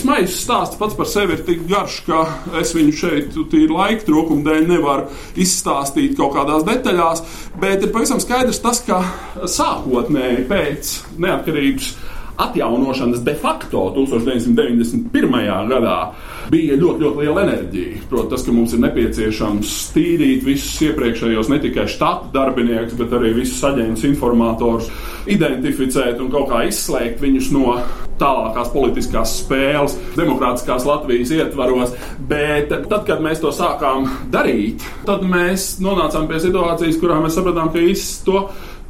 Čekas 0.04 0.18
maisa 0.20 0.36
stāsts 0.36 0.76
pats 0.76 0.96
par 0.98 1.06
sevi 1.08 1.32
ir 1.32 1.42
tik 1.46 1.62
garš, 1.64 1.94
ka 2.04 2.18
es 2.60 2.74
viņu 2.76 2.92
šeit, 2.92 3.36
tīri 3.48 3.72
laika 3.72 4.04
trūkuma 4.04 4.44
dēļ, 4.44 4.66
nevaru 4.68 5.06
izstāstīt 5.40 6.12
kaut 6.18 6.34
kādās 6.34 6.66
detaļās. 6.66 7.22
Bet 7.56 7.86
ir 7.86 7.92
pavisam 7.94 8.20
skaidrs 8.20 8.60
tas, 8.60 8.82
ka 8.84 9.00
sākotnēji 9.48 10.44
pēc 10.50 10.90
neatkarības 11.24 11.88
atjaunošanas 12.36 13.24
de 13.24 13.36
facto 13.40 13.86
1991. 13.96 15.40
gadā 15.72 15.96
bija 16.52 16.78
ļoti, 16.80 17.04
ļoti 17.04 17.22
liela 17.22 17.44
enerģija. 17.46 18.04
Protams, 18.10 18.30
tas, 18.34 18.46
ka 18.46 18.54
mums 18.54 18.74
ir 18.74 18.82
nepieciešams 18.84 19.74
tīrīt 19.94 20.46
visus 20.46 20.80
iepriekšējos, 20.88 21.50
ne 21.52 21.60
tikai 21.62 21.86
štata 21.90 22.32
darbiniekus, 22.34 22.96
bet 22.98 23.14
arī 23.16 23.34
visus 23.38 23.62
aģentus, 23.68 24.06
informatorus, 24.08 24.90
identificēt 25.30 26.20
un 26.22 26.32
kaut 26.32 26.50
kā 26.52 26.64
izslēgt 26.68 27.22
viņus 27.24 27.50
no 27.54 27.78
tālākās 28.20 28.70
politiskās 28.74 29.38
spēles, 29.40 29.96
demokrātiskās 30.18 30.86
Latvijas 30.88 31.32
ietvaros. 31.34 31.94
Bet 32.28 32.70
tad, 32.72 33.00
kad 33.08 33.22
mēs 33.24 33.42
to 33.42 33.52
sākām 33.54 34.08
darīt, 34.32 34.84
tad 35.08 35.24
mēs 35.26 35.74
nonācām 35.84 36.28
pie 36.30 36.42
situācijas, 36.42 37.00
kurā 37.02 37.18
mēs 37.22 37.38
sapratām, 37.38 37.72
ka 37.74 37.82
īstenībā 37.82 38.02
to 38.24 38.40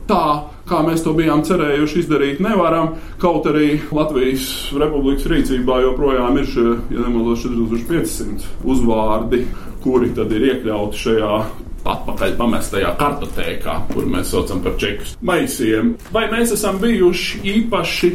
tā, 0.09 0.25
kā 0.69 0.81
mēs 0.87 1.05
to 1.05 1.13
bijām 1.17 1.45
cerējuši 1.47 2.01
izdarīt, 2.05 2.41
nevaram. 2.45 2.95
Kaut 3.23 3.47
arī 3.51 3.79
Latvijas 3.95 4.47
Republikas 4.81 5.29
rīcībā 5.31 5.81
joprojām 5.85 6.41
ir 6.41 6.49
šie, 6.51 6.67
ja 6.95 7.05
nemaldos, 7.05 7.45
4500 7.45 8.49
uzvārdi, 8.65 9.45
kuri 9.85 10.13
tad 10.17 10.33
ir 10.33 10.49
iekļauti 10.53 11.03
šajā 11.05 11.33
atpakaļ 11.85 12.37
pamestajā 12.39 12.95
kartotēkā, 13.01 13.75
kur 13.93 14.07
mēs 14.09 14.31
saucam 14.33 14.63
par 14.65 14.79
čeku 14.81 15.11
maisiem. 15.27 15.95
Vai 16.15 16.27
mēs 16.33 16.55
esam 16.57 16.81
bijuši 16.81 17.43
īpaši 17.59 18.15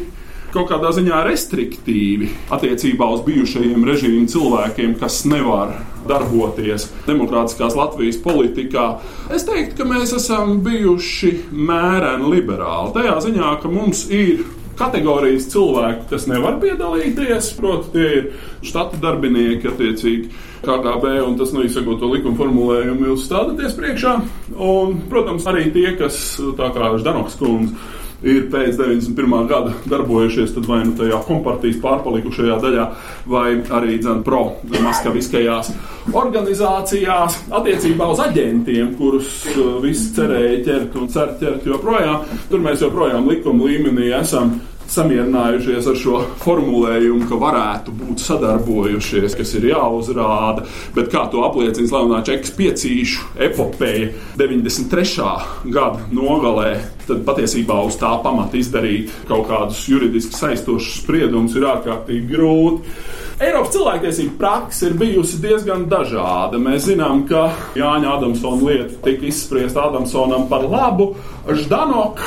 kaut 0.53 0.69
kādā 0.71 0.91
ziņā 0.95 1.21
restriktīvi 1.27 2.29
attiecībā 2.53 3.07
uz 3.13 3.23
bijušajiem 3.27 3.85
režīmu 3.87 4.27
cilvēkiem, 4.31 4.95
kas 5.01 5.21
nevar 5.29 5.75
darboties 6.09 6.87
demokrātiskās 7.05 7.75
Latvijas 7.77 8.19
politikā. 8.23 8.87
Es 9.35 9.45
teiktu, 9.47 9.81
ka 9.81 9.89
mēs 9.89 10.15
esam 10.17 10.59
bijuši 10.65 11.33
mēreni 11.51 12.31
liberāli. 12.33 12.95
Tajā 12.95 13.19
ziņā, 13.27 13.51
ka 13.61 13.71
mums 13.71 14.07
ir 14.09 14.45
kategorijas 14.79 15.49
cilvēku, 15.51 16.07
kas 16.13 16.27
nevar 16.31 16.59
piedalīties. 16.61 17.51
Proti, 17.59 17.91
tie 17.95 18.07
ir 18.19 18.29
štata 18.65 18.99
darbinieki, 19.03 19.67
attiecīgi 19.73 20.45
KGB, 20.63 21.15
un 21.25 21.37
tas 21.39 21.53
nu, 21.55 21.63
izsakot 21.67 21.99
to 22.01 22.09
likuma 22.11 22.39
formulējumu, 22.39 23.11
jūs 23.11 23.27
stādaties 23.27 23.75
priekšā. 23.79 24.15
Un, 24.55 25.01
protams, 25.11 25.47
arī 25.51 25.69
tie, 25.75 25.89
kas, 25.99 26.19
tā 26.59 26.71
kā 26.75 26.93
Ždanoks 26.99 27.39
kundze, 27.39 27.75
ir 28.23 28.47
pēc 28.51 28.77
91. 28.79 29.47
gada 29.49 29.73
darbojušies 29.89 30.55
vai 30.67 30.81
nu 30.85 30.95
tajā 30.97 31.21
kompartijas 31.27 31.79
pārpalikušajā 31.83 32.57
daļā, 32.63 32.88
vai 33.29 33.47
arī 33.79 33.99
dzen, 34.01 34.23
pro 34.27 34.41
maskaviskajās 34.69 35.71
organizācijās 36.19 37.38
attiecībā 37.59 38.09
uz 38.11 38.23
aģentiem, 38.23 38.95
kurus 38.99 39.43
uh, 39.53 39.77
visi 39.83 40.11
cerēja 40.17 40.63
ķert 40.65 40.97
un 40.99 41.13
cer 41.13 41.35
ķert 41.39 41.69
joprojām. 41.69 42.25
Tur 42.49 42.63
mēs 42.65 42.83
joprojām 42.83 43.29
likuma 43.29 43.69
līmenī 43.69 44.11
esam 44.19 44.57
samierinājušies 44.89 45.89
ar 45.91 45.98
šo 46.00 46.22
formulējumu, 46.43 47.27
ka 47.29 47.39
varētu 47.39 47.93
būt 48.00 48.24
sadarbojušies, 48.24 49.36
kas 49.38 49.53
ir 49.60 49.69
jāuzrāda. 49.72 50.65
Bet 50.96 51.12
kā 51.13 51.25
to 51.31 51.43
apliecina 51.48 51.89
slavenā 51.91 52.24
čekas 52.27 52.53
piecīšu 52.58 53.29
epopeja 53.50 54.12
93. 54.39 55.29
gada 55.69 56.10
nogalē, 56.15 56.74
tad 57.08 57.24
patiesībā 57.27 57.79
uz 57.88 57.98
tā 58.01 58.12
pamata 58.24 58.60
izdarīt 58.60 59.13
kaut 59.29 59.48
kādus 59.50 59.86
juridiski 59.89 60.38
saistošus 60.38 61.03
spriedumus 61.03 61.58
ir 61.58 61.69
ārkārtīgi 61.69 62.29
grūti. 62.34 63.00
Eiropas 63.39 63.72
cilvēktiesība 63.72 64.34
praksa 64.36 64.89
ir 64.89 64.98
bijusi 65.00 65.38
diezgan 65.39 65.86
dažāda. 65.88 66.60
Mēs 66.60 66.89
zinām, 66.89 67.22
ka 67.29 67.46
Jāņa 67.79 68.17
Adamsona 68.17 68.65
lieta 68.67 68.98
tika 69.05 69.29
izspriesta 69.29 69.86
Adamsonam 69.88 70.50
par 70.51 70.65
labu. 70.67 71.13
Ždanok, 71.48 72.19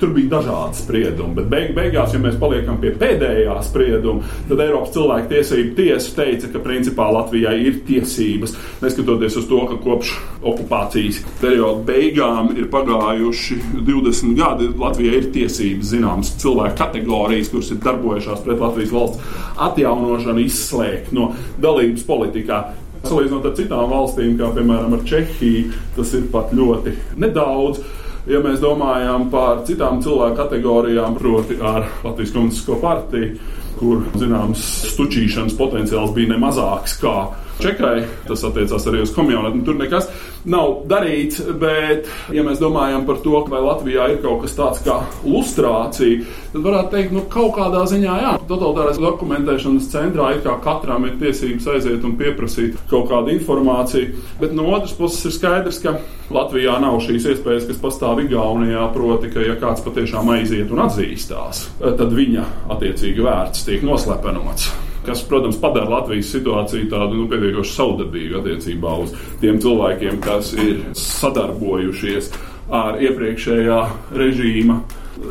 tur 0.00 0.12
bija 0.14 0.38
dažādi 0.38 0.78
spriedumi, 0.80 1.36
bet 1.38 1.48
beig 1.52 1.72
beigās, 1.76 2.14
ja 2.14 2.20
mēs 2.22 2.38
paliekam 2.40 2.78
pie 2.82 2.92
pēdējā 2.98 3.56
sprieduma, 3.66 4.26
tad 4.48 4.62
Eiropas 4.64 4.92
cilvēktiesība 4.96 5.74
tiesa 5.78 6.14
teica, 6.18 6.50
ka 6.52 6.62
principā 6.64 7.08
Latvijai 7.12 7.54
ir 7.66 7.80
tiesības, 7.88 8.56
neskatoties 8.82 9.38
uz 9.40 9.48
to, 9.50 9.60
ka 9.70 9.78
kopš 9.82 10.14
okupācijas 10.42 11.22
perioda 11.40 11.84
beigām 11.88 12.52
ir 12.56 12.68
pagājuši 12.72 13.58
20 13.78 14.36
gadi, 14.38 14.70
Latvijai 14.82 15.22
ir 15.22 15.30
tiesības 15.34 15.94
zināmas 15.94 16.34
cilvēku 16.42 16.78
kategorijas, 16.82 17.52
kuras 17.52 17.72
ir 17.72 17.82
darbojušās 17.86 18.44
pret 18.46 18.62
Latvijas 18.62 18.94
valsts 18.94 19.42
atjaunošanu, 19.70 20.46
izslēgt 20.46 21.12
no 21.16 21.32
dalības 21.62 22.06
politikā. 22.08 22.62
Salīdzinot 23.02 23.48
ar 23.48 23.56
citām 23.58 23.90
valstīm, 23.90 24.36
kā 24.38 24.52
piemēram 24.54 24.94
ar 24.94 25.02
Čehiju, 25.08 25.72
tas 25.96 26.12
ir 26.14 26.28
pat 26.30 26.52
ļoti 26.54 26.94
nedaudz 27.18 27.82
ja 28.30 28.42
mēs 28.44 28.60
domājam 28.62 29.28
par 29.32 29.64
citām 29.68 30.02
cilvēku 30.04 30.38
kategorijām, 30.38 31.16
proti, 31.18 31.58
ar 31.58 31.88
Latvijas 32.04 32.34
Komunistisko 32.34 32.78
partiju, 32.82 33.36
kur 33.80 34.04
zināms 34.14 34.62
stučīšanas 34.92 35.56
potenciāls 35.58 36.12
bija 36.14 36.34
nemazāks 36.36 36.98
kā 37.02 37.16
Čekai. 37.62 38.02
Tas 38.26 38.42
attiecās 38.48 38.86
arī 38.90 39.02
uz 39.04 39.12
komjānatu. 39.14 39.60
Tur 39.66 39.76
nekas 39.78 40.08
nav 40.48 40.82
darīts, 40.90 41.40
bet, 41.60 42.08
ja 42.34 42.44
mēs 42.46 42.60
domājam 42.62 43.06
par 43.06 43.20
to, 43.24 43.42
vai 43.50 43.62
Latvijā 43.62 44.08
ir 44.12 44.20
kaut 44.24 44.42
kas 44.44 44.56
tāds 44.58 44.82
kā 44.84 44.98
lustrācija, 45.24 46.26
tad 46.52 46.66
varētu 46.66 46.92
teikt, 46.94 47.14
nu, 47.16 47.24
kaut 47.32 47.54
kādā 47.58 47.84
ziņā, 47.90 48.16
jā, 48.24 48.32
totalitārais 48.50 49.00
dokumentēšanas 49.02 49.90
centrā 49.92 50.32
ir 50.34 50.42
kā 50.44 50.56
katram 50.64 51.06
ir 51.08 51.18
tiesības 51.22 51.68
aiziet 51.76 52.06
un 52.06 52.16
pieprasīt 52.20 52.78
kaut 52.90 53.08
kādu 53.12 53.34
informāciju, 53.36 54.22
bet 54.42 54.54
no 54.56 54.68
otras 54.74 54.94
puses 54.98 55.30
ir 55.30 55.36
skaidrs, 55.38 55.82
ka 55.84 55.96
Latvijā 56.32 56.78
nav 56.80 57.00
šīs 57.04 57.26
iespējas, 57.34 57.66
kas 57.68 57.82
pastāv 57.82 58.22
Igaunijā, 58.24 58.86
proti, 58.94 59.32
ka 59.34 59.44
ja 59.44 59.58
kāds 59.60 59.84
patiešām 59.84 60.32
aiziet 60.38 60.72
un 60.72 60.86
atzīstās, 60.86 61.66
tad 61.82 62.08
viņa 62.16 62.48
attiecīgi 62.72 63.28
vērts 63.28 63.68
tiek 63.68 63.84
noslepenots 63.86 64.72
kas, 65.06 65.22
protams, 65.28 65.58
padara 65.62 65.88
Latvijas 65.98 66.30
situāciju 66.34 66.90
tādu 66.92 67.20
nu, 67.20 67.28
pietiekoši 67.30 67.76
saudabīgu 67.76 68.40
attiecībā 68.40 68.96
uz 69.04 69.14
tiem 69.42 69.60
cilvēkiem, 69.62 70.20
kas 70.22 70.52
ir 70.58 70.82
sadarbojušies 70.98 72.32
ar 72.72 73.00
iepriekšējā 73.02 73.80
režīma 74.16 74.78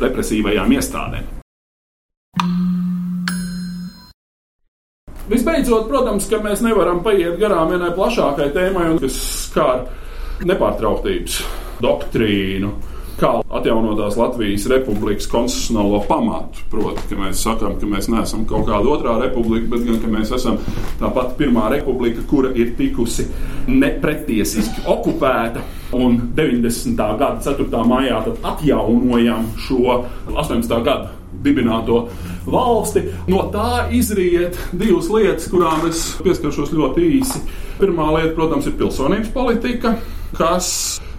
represīvajām 0.02 0.76
iestādēm. 0.78 1.30
Visbeidzot, 5.32 5.86
protams, 5.88 6.26
ka 6.28 6.42
mēs 6.44 6.60
nevaram 6.64 7.00
paiet 7.04 7.38
garām 7.40 7.70
vienai 7.72 7.92
plašākai 7.96 8.50
tēmai, 8.52 8.88
kas 9.00 9.16
skar 9.46 9.86
nepārtrauktības 10.44 11.38
doktrīnu 11.82 12.72
kā 13.20 13.32
atjaunotās 13.58 14.16
Latvijas 14.18 14.66
republikas 14.70 15.28
konstitucionālo 15.30 16.02
pamatu. 16.08 16.64
Proti, 16.72 17.06
ka 17.10 17.18
mēs 17.20 17.44
sakām, 17.44 17.76
ka 17.80 17.88
mēs 17.88 18.08
neesam 18.12 18.46
kaut 18.48 18.66
kāda 18.70 18.94
otrā 18.94 19.16
republika, 19.22 19.70
bet 19.74 19.86
gan 19.88 20.00
ka 20.02 20.10
mēs 20.12 20.34
esam 20.36 20.58
tā 21.00 21.10
pati 21.14 21.38
pirmā 21.42 21.68
republika, 21.72 22.24
kura 22.28 22.52
ir 22.56 22.74
tikusi 22.78 23.28
nepretiesiski 23.68 24.86
okupēta. 24.90 25.64
Un 25.92 26.16
90. 26.36 26.96
gada 26.96 27.36
4. 27.44 27.82
maijā 27.84 28.22
atjaunojam 28.48 29.50
šo 29.60 29.98
18. 30.32 30.78
gadu 30.86 31.22
dibināto 31.42 32.06
valsti. 32.46 33.04
No 33.30 33.46
tā 33.52 33.88
izriet 33.94 34.58
divas 34.72 35.10
lietas, 35.12 35.48
kurām 35.52 35.86
es 35.88 36.04
pieskaršos 36.22 36.72
ļoti 36.76 37.06
īsi. 37.18 37.42
Pirmā 37.80 38.10
lieta, 38.16 38.34
protams, 38.36 38.68
ir 38.68 38.76
pilsonības 38.78 39.32
politika, 39.34 39.96
kas 40.38 40.72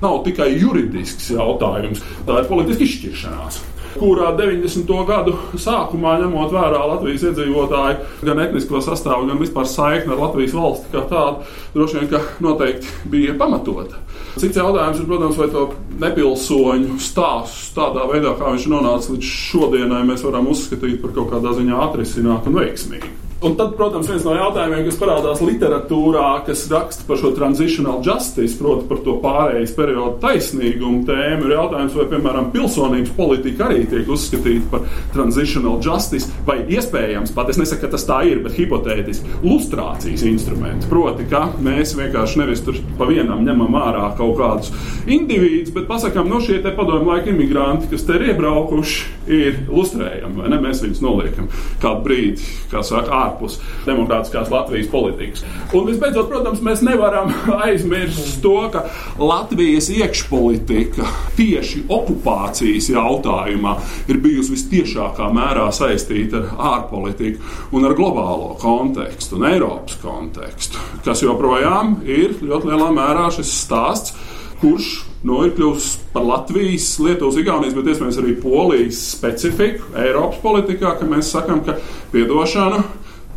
nav 0.03 0.22
tikai 0.27 0.53
juridisks 0.55 1.32
jautājums, 1.36 2.03
tā 2.27 2.41
ir 2.41 2.50
politiska 2.50 2.88
izšķiršanās 2.88 3.62
kurā 3.93 4.32
90. 4.38 4.89
gadu 5.08 5.36
sākumā, 5.60 6.15
ņemot 6.24 6.53
vērā 6.53 6.82
Latvijas 6.93 7.25
iedzīvotāju 7.29 8.25
gan 8.27 8.41
etnisko 8.46 8.82
sastāvu, 8.84 9.27
gan 9.29 9.41
vispār 9.41 9.67
saikni 9.70 10.15
ar 10.15 10.22
Latvijas 10.25 10.55
valsti 10.58 10.93
kā 10.93 11.03
tādu, 11.12 11.48
droši 11.75 12.00
vien, 12.00 12.10
ka 12.13 12.22
noteikti 12.43 12.93
bija 13.13 13.38
pamatota. 13.39 14.01
Cits 14.39 14.58
jautājums 14.58 15.01
ir, 15.01 15.10
protams, 15.10 15.38
vai 15.38 15.50
to 15.53 15.67
nepilsoņu 16.01 16.98
stāstu 17.03 17.75
tādā 17.77 18.08
veidā, 18.10 18.34
kā 18.39 18.53
viņš 18.55 18.70
nonāca 18.74 19.13
līdz 19.13 19.34
šodienai, 19.50 20.05
mēs 20.10 20.25
varam 20.25 20.50
uzskatīt 20.53 21.01
par 21.03 21.13
kaut 21.17 21.36
kādā 21.36 21.53
ziņā 21.60 21.84
atrisinātu 21.89 22.50
un 22.50 22.63
veiksmīgu. 22.63 23.22
Un 23.43 23.57
tad, 23.59 23.73
protams, 23.75 24.07
viens 24.07 24.23
no 24.23 24.31
jautājumiem, 24.38 24.85
kas 24.88 24.95
parādās 25.01 25.41
literatūrā, 25.43 26.27
kas 26.47 26.62
raksta 26.71 27.03
par 27.03 27.17
šo 27.19 27.33
transitional 27.35 27.97
justice, 28.05 28.55
proti, 28.55 28.85
par 28.88 29.01
to 29.03 29.17
pārējais 29.19 29.73
periodu 29.75 30.21
taisnīgumu 30.23 31.01
tēmu, 31.09 31.50
ir 31.50 31.55
jautājums, 31.57 31.97
vai, 32.00 32.05
piemēram, 32.13 32.47
pilsonības 32.53 33.12
politika 33.17 33.67
arī 33.67 33.81
tiek 33.91 34.07
uzskatīta 34.07 34.69
par 34.71 34.85
transitional 35.12 35.75
justice, 35.83 36.29
vai 36.47 36.62
iespējams, 36.71 37.33
pat 37.35 37.51
es 37.51 37.59
nesaku, 37.59 37.81
ka 37.83 37.89
tas 37.97 38.07
tā 38.07 38.21
ir, 38.29 38.39
bet 38.45 38.55
hipotētiski, 38.55 39.35
lustrācijas 39.43 40.23
instruments. 40.29 40.88
Proti, 40.88 41.27
ka 41.27 41.50
mēs 41.67 41.97
vienkārši 42.00 42.39
nevis 42.45 42.63
tur 42.63 42.79
pa 42.95 43.09
vienam 43.12 43.43
ņemam 43.43 43.75
ārā 43.81 44.07
kaut 44.15 44.39
kādus 44.39 44.71
individus, 45.03 45.75
bet 45.75 45.91
pasakām, 45.91 46.31
no 46.31 46.39
šie 46.39 46.62
te 46.63 46.71
padomju 46.79 47.12
laika 47.12 47.33
imigranti, 47.35 47.91
kas 47.91 48.07
te 48.07 48.15
ir 48.15 48.29
iebraukuši, 48.31 49.03
ir 49.27 49.62
lustrējami, 49.67 50.39
vai 50.39 50.55
ne? 50.55 50.63
Mēs 50.63 50.79
viņus 50.83 51.03
noliekam 51.03 51.51
kādu 51.83 52.07
brīdi, 52.07 52.51
kā 52.71 52.79
saka, 52.88 53.12
ārā 53.12 53.32
ārpus 53.33 53.57
demokrātiskās 53.87 54.51
Latvijas 54.53 54.89
politikas. 54.91 55.43
Un 55.73 55.87
visbeidzot, 55.89 56.29
protams, 56.29 56.61
mēs 56.63 56.83
nevaram 56.85 57.33
aizmirst 57.65 58.41
to, 58.43 58.55
ka 58.73 58.85
Latvijas 59.19 59.89
iekšpolitika 59.93 61.08
tieši 61.38 61.86
okupācijas 61.91 62.91
jautājumā 62.93 63.77
ir 64.12 64.21
bijusi 64.23 64.55
vistiešākā 64.55 65.29
mērā 65.34 65.69
saistīta 65.73 66.43
ar 66.43 66.67
ārpolitiku 66.73 67.73
un 67.73 67.88
ar 67.88 67.97
globālo 67.97 68.53
kontekstu 68.62 69.39
un 69.39 69.47
Eiropas 69.49 69.97
kontekstu, 70.03 70.81
kas 71.05 71.23
joprojām 71.25 71.99
ir 72.05 72.38
ļoti 72.41 72.69
lielā 72.69 72.91
mērā 72.93 73.29
šis 73.34 73.51
stāsts, 73.63 74.13
kurš 74.62 74.93
nu, 75.27 75.39
ir 75.47 75.53
kļuvis 75.55 75.88
par 76.13 76.25
Latvijas, 76.27 76.88
Lietuvas, 77.03 77.38
Igaunijas, 77.39 77.75
bet 77.77 77.89
iespējams 77.91 78.19
arī 78.19 78.36
Polijas 78.43 78.99
specifiku 79.13 79.93
Eiropas 79.99 80.41
politikā, 80.43 80.97
ka 80.99 81.08
mēs 81.08 81.31
sakām, 81.34 81.63
ka 81.65 81.77
piedošana 82.13 82.84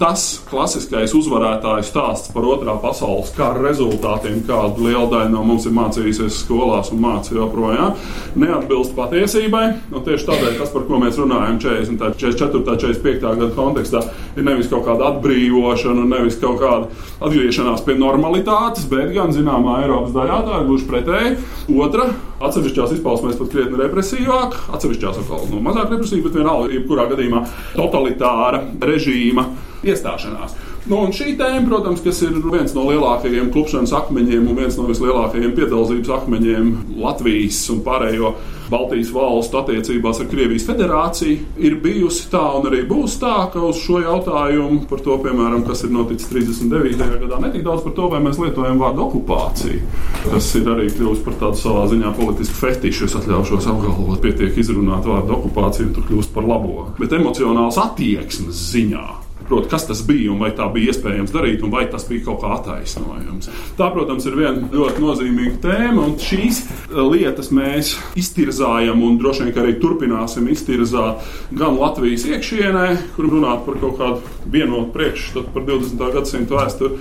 tas 0.01 0.25
klasiskais 0.51 1.15
uzvarētāju 1.17 1.85
stāsts 1.87 2.33
par 2.35 2.45
otrā 2.49 2.75
pasaules 2.83 3.33
kara 3.37 3.63
rezultātiem, 3.65 4.43
kādu 4.47 4.85
liela 4.85 5.07
daļa 5.13 5.31
no 5.33 5.45
mums 5.47 5.65
ir 5.69 5.75
mācījusies 5.77 6.43
skolās 6.43 6.91
un 6.93 7.01
mācīja 7.05 7.41
joprojām, 7.41 7.97
neatbilst 8.37 8.93
patiesībai. 8.97 9.65
Un 9.93 10.05
tieši 10.05 10.29
tādēļ 10.29 10.59
tas, 10.61 10.73
par 10.75 10.85
ko 10.89 11.01
mēs 11.01 11.17
runājam 11.21 11.61
40, 11.65 12.21
44, 12.21 12.77
45 12.85 13.25
gadu 13.25 13.51
kontekstā, 13.57 14.05
ir 14.37 14.47
nevis 14.47 14.69
kaut 14.73 14.85
kāda 14.89 15.13
atbrīvošana, 15.15 16.05
nevis 16.13 16.37
kaut 16.43 16.61
kāda 16.61 16.91
atgriešanās 17.25 17.85
pie 17.87 17.97
normalitātes, 17.97 18.85
bet 18.91 19.15
gan 19.17 19.33
zināmā 19.33 19.81
Eiropas 19.87 20.13
daļā 20.17 20.41
tā 20.45 20.61
ir 20.61 20.69
gluži 20.69 20.91
pretēji. 20.91 21.37
Otra, 21.77 22.11
atsevišķās 22.45 22.99
izpausmēs 22.99 23.39
pat 23.41 23.53
krietni 23.55 23.81
represīvāk, 23.81 24.59
atsevišķās 24.77 25.23
atkal 25.23 25.49
nu, 25.49 25.63
mazāk 25.65 25.95
represīva, 25.95 26.29
bet 26.29 26.37
vienalga, 26.43 26.75
jebkurā 26.77 27.09
gadījumā 27.15 27.47
totalitāra 27.79 28.61
režīma 28.85 29.47
iestāšanās. 29.93 30.57
Nu, 30.87 31.01
šī 31.11 31.33
tēma, 31.35 31.65
protams, 31.67 32.05
ir 32.23 32.37
viens 32.47 32.75
no 32.77 32.85
lielākajiem 32.87 33.49
klupšanas 33.55 33.95
akmeņiem 34.05 34.45
un 34.47 34.59
viens 34.61 34.77
no 34.79 34.85
vislielākajiem 34.87 35.57
piedalības 35.57 36.13
akmeņiem 36.21 36.69
Latvijas 37.03 37.65
un 37.75 37.81
pārējo 37.87 38.37
Baltijas 38.71 39.11
valstu 39.15 39.59
attiecībās 39.61 40.21
ar 40.23 40.29
Krievijas 40.31 40.67
federāciju, 40.67 41.41
ir 41.63 41.77
bijusi 41.83 42.29
tā 42.31 42.43
un 42.59 42.67
arī 42.71 42.85
būs 42.87 43.19
tā, 43.23 43.35
ka 43.53 43.63
uz 43.67 43.79
šo 43.83 44.01
jautājumu 44.03 44.87
par 44.91 45.03
to, 45.03 45.19
piemēram, 45.27 45.63
kas 45.67 45.85
ir 45.87 45.93
noticis 45.95 46.31
39. 46.31 47.03
gadā, 47.25 47.43
netik 47.43 47.67
daudz 47.67 47.83
par 47.87 47.95
to, 47.99 48.09
vai 48.15 48.23
mēs 48.23 48.41
lietojam 48.43 48.79
vārdu 48.83 49.07
okupācija. 49.07 49.83
Tas 50.27 50.55
ir 50.59 50.71
arī 50.71 50.89
kļuvis 50.95 51.23
par 51.27 51.39
tādu 51.43 51.63
savā 51.63 51.87
ziņā 51.91 52.15
politisku 52.19 52.63
fetišu. 52.63 53.07
Es 53.11 53.19
atļaušos 53.21 53.71
apgalvot, 53.75 54.23
pietiek 54.23 54.59
izrunāt 54.63 55.07
vārdu 55.07 55.39
okupācija, 55.41 55.91
un 55.91 55.95
tur 55.99 56.11
kļūst 56.11 56.35
par 56.35 56.47
labo. 56.47 56.91
Bet 56.99 57.15
emocionāls 57.19 57.79
attieksmes 57.83 58.67
ziņā 58.75 59.26
Proti, 59.47 59.71
kas 59.71 59.87
tas 59.87 60.01
bija 60.07 60.33
un 60.33 60.41
vai 60.43 60.51
tā 60.57 60.67
bija 60.75 60.93
iespējams 60.93 61.35
darīt, 61.35 61.63
un 61.63 61.71
vai 61.75 61.85
tas 61.91 62.07
bija 62.09 62.25
kaut 62.27 62.41
kā 62.43 62.53
attaisnojams. 62.57 63.51
Tā, 63.79 63.91
protams, 63.95 64.27
ir 64.27 64.39
viena 64.39 64.71
ļoti 64.73 65.05
nozīmīga 65.05 65.61
tēma, 65.63 66.03
un 66.03 66.17
šīs 66.23 66.63
eh, 66.65 66.99
lietas 66.99 67.53
mēs 67.55 67.95
iztirzājam 68.19 69.05
un 69.07 69.21
droši 69.23 69.47
vien 69.47 69.63
arī 69.63 69.77
turpināsim 69.83 70.51
iztirzāt 70.51 71.23
gan 71.55 71.79
Latvijas 71.79 72.27
iekšienē, 72.33 72.89
kur 73.15 73.31
runāt 73.31 73.63
par 73.69 73.79
kaut 73.83 73.97
kādu 74.01 74.51
vienotu 74.51 74.91
priekšstatu 74.97 75.55
par 75.55 75.67
20. 75.69 76.05
gadsimtu 76.17 76.59
vēsturi 76.59 77.01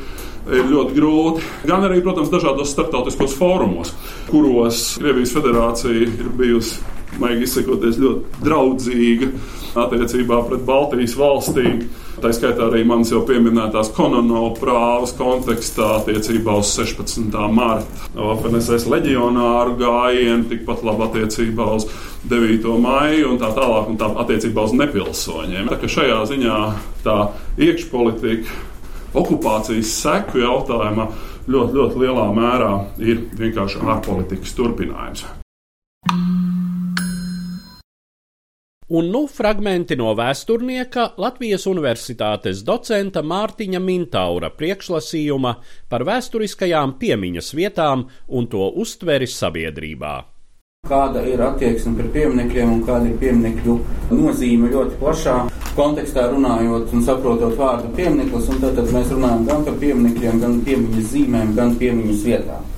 ir 0.53 0.69
ļoti 0.69 0.95
grūti. 0.97 1.45
Gan 1.65 1.85
arī, 1.87 2.01
protams, 2.05 2.31
dažādos 2.33 2.73
starptautiskos 2.73 3.35
fórumos, 3.37 3.93
kuros 4.29 4.95
Krievijas 4.99 5.33
federācija 5.35 6.05
ir 6.05 6.31
bijusi, 6.37 6.79
maigi 7.21 7.47
izsakoties, 7.47 7.99
ļoti 8.01 8.43
draudzīga 8.45 9.31
attiecībā 9.85 10.41
pret 10.49 10.65
Baltijas 10.67 11.15
valstīm. 11.19 11.85
Tā 12.25 12.31
skaitā 12.33 12.63
arī 12.65 12.79
manas 12.89 13.11
jau 13.13 13.19
pieminētās 13.21 13.91
konono 13.93 14.47
prāvas 14.57 15.11
kontekstā 15.13 15.91
attiecībā 15.99 16.55
uz 16.57 16.71
16. 16.73 17.35
marta 17.53 18.07
FNSS 18.17 18.87
leģionāru 18.89 19.75
gājienu, 19.77 20.47
tikpat 20.49 20.81
labi 20.87 21.05
attiecībā 21.05 21.69
uz 21.75 21.85
9. 22.25 22.65
maiju 22.81 23.29
un 23.35 23.37
tā 23.43 23.51
tālāk, 23.53 23.93
un 23.93 24.01
tā 24.01 24.09
attiecībā 24.25 24.65
uz 24.65 24.73
nepilsoņiem. 24.73 25.69
Tā 25.69 25.77
ka 25.83 25.93
šajā 25.99 26.17
ziņā 26.33 26.57
tā 27.05 27.21
iekšpolitika 27.61 28.57
okupācijas 29.21 29.95
seku 30.01 30.41
jautājumā 30.41 31.11
ļoti, 31.45 31.77
ļoti 31.77 32.05
lielā 32.07 32.29
mērā 32.41 32.75
ir 33.05 33.27
vienkārši 33.37 33.85
ārpolitikas 33.85 34.57
turpinājums. 34.57 35.27
Un 38.87 39.07
nu 39.09 39.23
fragmenti 39.25 39.95
no 39.97 40.11
vēsturnieka 40.13 41.15
Latvijas 41.17 41.63
Universitātes 41.65 42.59
docenta 42.61 43.23
Mārtiņa 43.25 43.79
Mintaura 43.81 44.51
priekšlasījuma 44.53 45.55
par 45.89 46.05
vēsturiskajām 46.05 46.93
piemiņas 47.01 47.49
vietām 47.57 48.03
un 48.29 48.45
to 48.45 48.69
uztveri 48.83 49.25
sabiedrībā. 49.25 50.13
kāda 50.85 51.23
ir 51.25 51.41
attieksme 51.41 51.95
pret 51.97 52.11
pieminekļiem 52.13 52.73
un 52.75 52.83
kāda 52.85 53.09
ir 53.09 53.17
pieminekļu 53.17 53.79
nozīme 54.11 54.69
ļoti 54.69 54.99
plašā 55.01 55.39
kontekstā 55.73 56.27
runājot 56.29 56.93
un 56.93 57.03
saprotot 57.07 57.57
vārdu 57.57 57.89
piemineklis. 57.97 58.51
Tad 58.61 58.93
mēs 58.93 59.09
runājam 59.09 59.47
gan 59.49 59.65
par 59.65 59.81
pieminekļiem, 59.81 60.39
gan 60.45 60.61
piemiņas 60.67 61.11
zīmēm, 61.15 61.55
gan 61.57 61.73
piemiņas 61.81 62.25
vietām. 62.29 62.71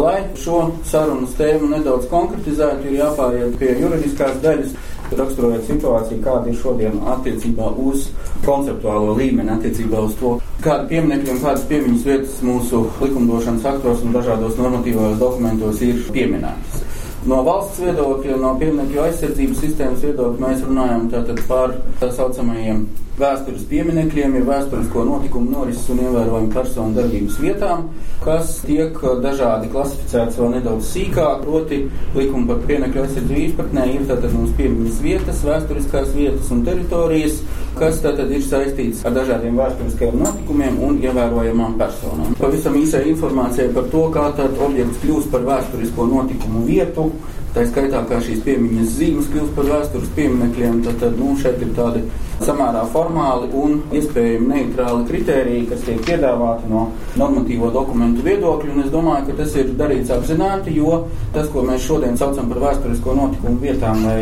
Lai 0.00 0.22
šo 0.40 0.72
sarunas 0.88 1.36
tēmu 1.38 1.68
nedaudz 1.70 2.08
konkretizētu, 2.10 2.88
ir 2.88 2.98
jāpāriet 3.04 3.58
pie 3.60 3.74
juridiskās 3.78 4.40
daļas, 4.42 4.74
raksturojot 5.18 5.66
situāciju, 5.68 6.22
kāda 6.24 6.50
ir 6.50 6.58
šodien 6.60 6.98
attiecībā 7.14 7.68
uz 7.82 8.08
konceptuālo 8.46 9.16
līmeni, 9.18 9.52
attiecībā 9.54 10.00
uz 10.06 10.16
to, 10.20 10.36
kāda 10.64 10.88
pieminekļa 10.90 11.34
un 11.34 11.42
kādas 11.44 11.66
piemiņas 11.70 12.06
vietas 12.08 12.40
mūsu 12.46 12.84
likumdošanas 13.02 13.68
aktos 13.74 14.02
un 14.06 14.16
dažādos 14.16 14.58
normatīvajos 14.60 15.20
dokumentos 15.20 15.84
ir 15.86 16.02
pieminētas. 16.14 16.82
No 17.26 17.38
valsts 17.46 17.78
viedokļa, 17.84 18.36
no 18.42 18.56
pieminiektu 18.58 18.98
aizsardzības 19.04 19.60
sistēmas 19.62 20.02
viedokļa 20.02 20.42
mēs 20.42 20.64
runājam 20.66 21.04
par 21.46 21.76
tā 22.00 22.10
saucamajiem 22.10 22.86
vēstures 23.20 23.64
pieminekļiem, 23.68 24.36
ir 24.38 24.46
vēsturisko 24.48 25.04
notikumu 25.04 25.52
norises 25.52 25.88
un 25.92 26.00
ievērojumu 26.06 26.52
personu 26.54 26.96
darbības 26.96 27.38
vietām, 27.42 27.84
kas 28.24 28.54
tiek 28.64 28.96
dažādi 29.24 29.68
klasificēts 29.72 30.38
vēl 30.40 30.54
nedaudz 30.56 30.92
sīkāk, 30.94 31.42
proti 31.44 31.82
likuma 32.16 32.52
par 32.52 32.62
pieminiektu 32.68 33.02
aizsardzību 33.02 33.42
izpratnē 33.48 33.88
ir 33.92 34.06
tātad 34.08 34.32
mums 34.36 34.54
piemiņas 34.56 35.02
vietas, 35.04 35.42
vēsturiskās 35.48 36.14
vietas 36.16 36.52
un 36.54 36.64
teritorijas, 36.68 37.42
kas 37.76 38.00
tātad 38.04 38.32
ir 38.32 38.46
saistīts 38.46 39.04
ar 39.08 39.16
dažādiem 39.18 39.60
vēsturiskajiem 39.60 40.18
notikumiem 40.22 40.80
un 40.88 40.98
ievērojamām 41.04 41.76
personām. 41.80 42.32
Pavisam 42.40 42.80
īsai 42.80 43.04
informācijai 43.12 43.68
par 43.76 43.92
to, 43.92 44.06
kā 44.14 44.26
tad 44.40 44.56
objekts 44.56 45.04
kļūst 45.04 45.32
par 45.32 45.44
vēsturisko 45.48 46.08
notikumu 46.14 46.64
vietu, 46.68 47.10
Tā 47.52 47.66
skaitā, 47.68 47.98
kā 48.08 48.16
šīs 48.24 48.38
piemiņas 48.46 48.92
zīmes 48.96 49.26
kļūst 49.28 49.50
par 49.52 49.66
vēstures 49.68 50.12
pieminekļiem, 50.16 50.78
tad, 50.86 50.94
tad 51.02 51.18
nu, 51.20 51.34
šeit 51.36 51.58
ir 51.60 51.74
tādi 51.76 52.00
samērā 52.40 52.86
formāli 52.94 53.50
un 53.60 53.74
iespējami 53.92 54.46
neitrāli 54.48 55.04
kritēriji, 55.10 55.66
kas 55.68 55.82
tiek 55.84 56.00
piedāvāti 56.06 56.70
no 56.70 56.86
normatīvo 57.20 57.68
dokumentu 57.74 58.24
viedokļa. 58.24 58.76
Es 58.86 58.88
domāju, 58.94 59.26
ka 59.26 59.36
tas 59.42 59.56
ir 59.60 59.74
darīts 59.76 60.14
apzināti, 60.16 60.72
jo 60.78 61.02
tas, 61.34 61.50
ko 61.52 61.66
mēs 61.68 61.84
šodien 61.84 62.16
saucam 62.16 62.48
par 62.54 62.62
vēsturisko 62.64 63.18
notikumu 63.20 63.60
vietām 63.66 64.00
vai 64.08 64.16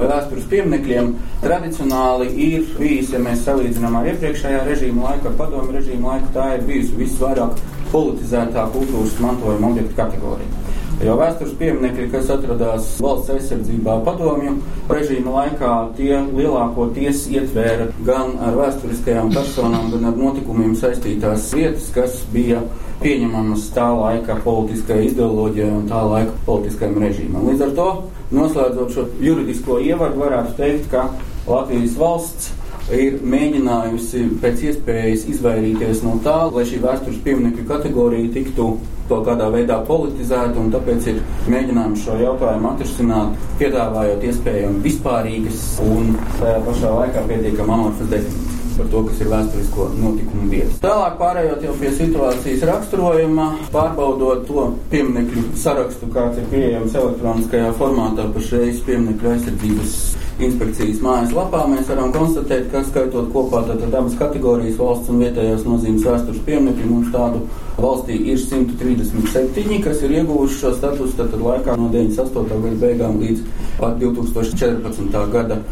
vēstures 0.00 0.50
pieminekļiem, 0.50 1.14
tradicionāli 1.44 2.32
ir 2.48 2.66
bijis, 2.80 3.14
ja 3.14 3.22
mēs 3.22 3.46
salīdzinām 3.46 4.00
ar 4.00 4.10
iepriekšējā 4.10 4.66
režīma 4.66 5.06
laiku, 5.06 5.30
ar 5.30 5.38
padomu 5.38 5.78
režīmu 5.78 6.10
laiku, 6.10 6.34
tā 6.34 6.50
ir 6.58 6.66
bijusi 6.66 6.98
visvairāk 7.04 7.62
politizētā 7.94 8.66
kultūras 8.74 9.16
mantojuma 9.22 9.70
objektu 9.70 10.00
kategorija. 10.02 10.61
Jo 11.00 11.16
vēstures 11.18 11.54
pieminekļi, 11.58 12.04
kas 12.12 12.28
atradās 12.30 12.92
valsts 13.02 13.32
aizsardzībā 13.34 13.96
padomju 14.06 14.52
režīma 14.90 15.32
laikā, 15.38 15.72
tie 15.96 16.20
lielākoties 16.28 17.24
ietvēra 17.32 17.88
gan 18.06 18.36
ar 18.44 18.58
vēsturiskajām 18.60 19.32
personām, 19.34 19.88
gan 19.94 20.10
ar 20.12 20.20
notikumiem 20.20 20.76
saistītās 20.78 21.48
vietas, 21.56 21.88
kas 21.96 22.20
bija 22.34 22.60
pieņemamas 23.02 23.66
tā 23.74 23.88
laika 23.96 24.38
politiskajai 24.44 25.10
ideoloģijai 25.10 25.74
un 25.80 25.90
tā 25.90 26.04
laika 26.06 26.36
politiskajam 26.46 27.00
režīmam. 27.02 27.50
Līdz 27.50 27.66
ar 27.66 27.76
to, 27.80 27.90
noslēdzot 28.36 28.94
šo 28.94 29.06
juridisko 29.24 29.80
ievadu, 29.82 30.22
varētu 30.22 30.58
teikt, 30.60 30.90
ka 30.92 31.08
Latvijas 31.48 31.98
valsts 31.98 32.52
ir 32.94 33.18
mēģinājusi 33.26 34.24
pēc 34.42 34.64
iespējas 34.70 35.26
izvairīties 35.34 36.02
no 36.06 36.16
tā, 36.22 36.38
lai 36.54 36.64
šī 36.68 36.78
vēstures 36.82 37.22
pieminiektu 37.24 37.66
kategorija 37.68 38.30
tiktu 38.34 38.72
kaut 39.10 39.26
kādā 39.28 39.50
veidā 39.52 39.80
politizēta, 39.88 40.56
un 40.60 40.72
tāpēc 40.74 41.10
ir 41.12 41.20
mēģinājums 41.52 42.06
šo 42.06 42.16
jautājumu 42.22 42.72
atrisināt, 42.72 43.44
piedāvājot 43.60 44.24
iespējami 44.30 44.82
vispārīgas 44.86 45.68
un 45.88 46.16
tajā 46.38 46.64
pašā 46.68 46.96
laikā 47.00 47.28
pietiekami 47.28 47.78
amorfas 47.78 48.10
definīcijas 48.12 48.52
par 48.72 48.86
to, 48.88 49.02
kas 49.04 49.20
ir 49.20 49.28
vēsturisko 49.28 49.86
notikumu 50.00 50.48
vietas. 50.48 50.78
Tālāk 50.80 51.18
pārējot 51.20 51.66
jau 51.66 51.74
pie 51.80 51.90
situācijas 51.96 52.64
raksturojuma, 52.70 53.48
pārbaudot 53.74 54.46
to 54.48 54.66
pieminiektu 54.92 55.44
sarakstu, 55.60 56.08
kāds 56.14 56.40
ir 56.40 56.48
pieejams 56.52 56.96
elektroniskajā 57.02 57.72
formātā 57.76 58.28
pašreiz 58.32 58.80
pieminiektu 58.86 59.32
aizsardzības 59.34 59.98
inspekcijas 60.40 61.02
mājaslapā, 61.04 61.66
mēs 61.70 61.90
varam 61.92 62.12
konstatēt, 62.14 62.70
ka 62.72 62.82
skaitot 62.86 63.28
kopā 63.34 63.62
abas 63.68 64.16
kategorijas 64.18 64.78
valsts 64.80 65.12
un 65.12 65.22
vietējās 65.22 65.66
nozīmes 65.68 66.06
vēstures 66.08 66.42
pieminekļi, 66.46 66.88
mums 66.88 67.12
tādu 67.14 67.44
valstī 67.76 68.18
ir 68.32 68.40
137, 68.40 69.78
kas 69.84 70.02
ir 70.02 70.18
ieguvuši 70.22 70.60
šo 70.64 70.74
statusu 70.78 71.18
tātad 71.20 71.40
laikā 71.44 71.76
no 71.78 71.92
98. 71.92 72.60
gada 72.66 72.76
beigām 72.86 73.22
līdz 73.22 73.48
pat 73.78 73.98
2014. 74.00 75.24
gada 75.32 75.62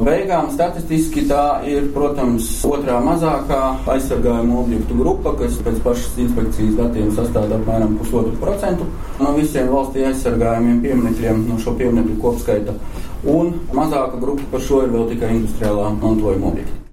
beigām 0.00 0.48
statistiski 0.54 1.26
tā 1.28 1.60
ir, 1.68 1.90
protams, 1.92 2.46
otrā 2.64 2.96
mazākā 3.04 3.60
aizsargājuma 3.94 4.56
objektu 4.62 4.96
grupa, 4.96 5.34
kas 5.42 5.58
pēc 5.64 5.80
pašas 5.84 6.16
inspekcijas 6.24 6.78
datiem 6.78 7.10
sastāv 7.16 7.52
apmēram 7.58 7.98
pusotru 8.00 8.32
procentu 8.40 8.88
no 9.20 9.34
visiem 9.36 9.68
valstī 9.72 10.06
aizsargājumiem 10.08 10.80
pieminekļiem 10.86 11.44
no 11.50 11.60
šo 11.60 11.76
pieminekļu 11.80 12.16
kopskaita. 12.22 12.76
Un 13.28 13.52
mazāka 13.76 14.16
grupa 14.20 14.46
par 14.52 14.62
šo 14.64 14.84
ir 14.86 14.94
vēl 14.94 15.10
tikai 15.10 15.34
industriālā 15.36 15.90
mantojuma 16.00 16.54
objekti. 16.54 16.89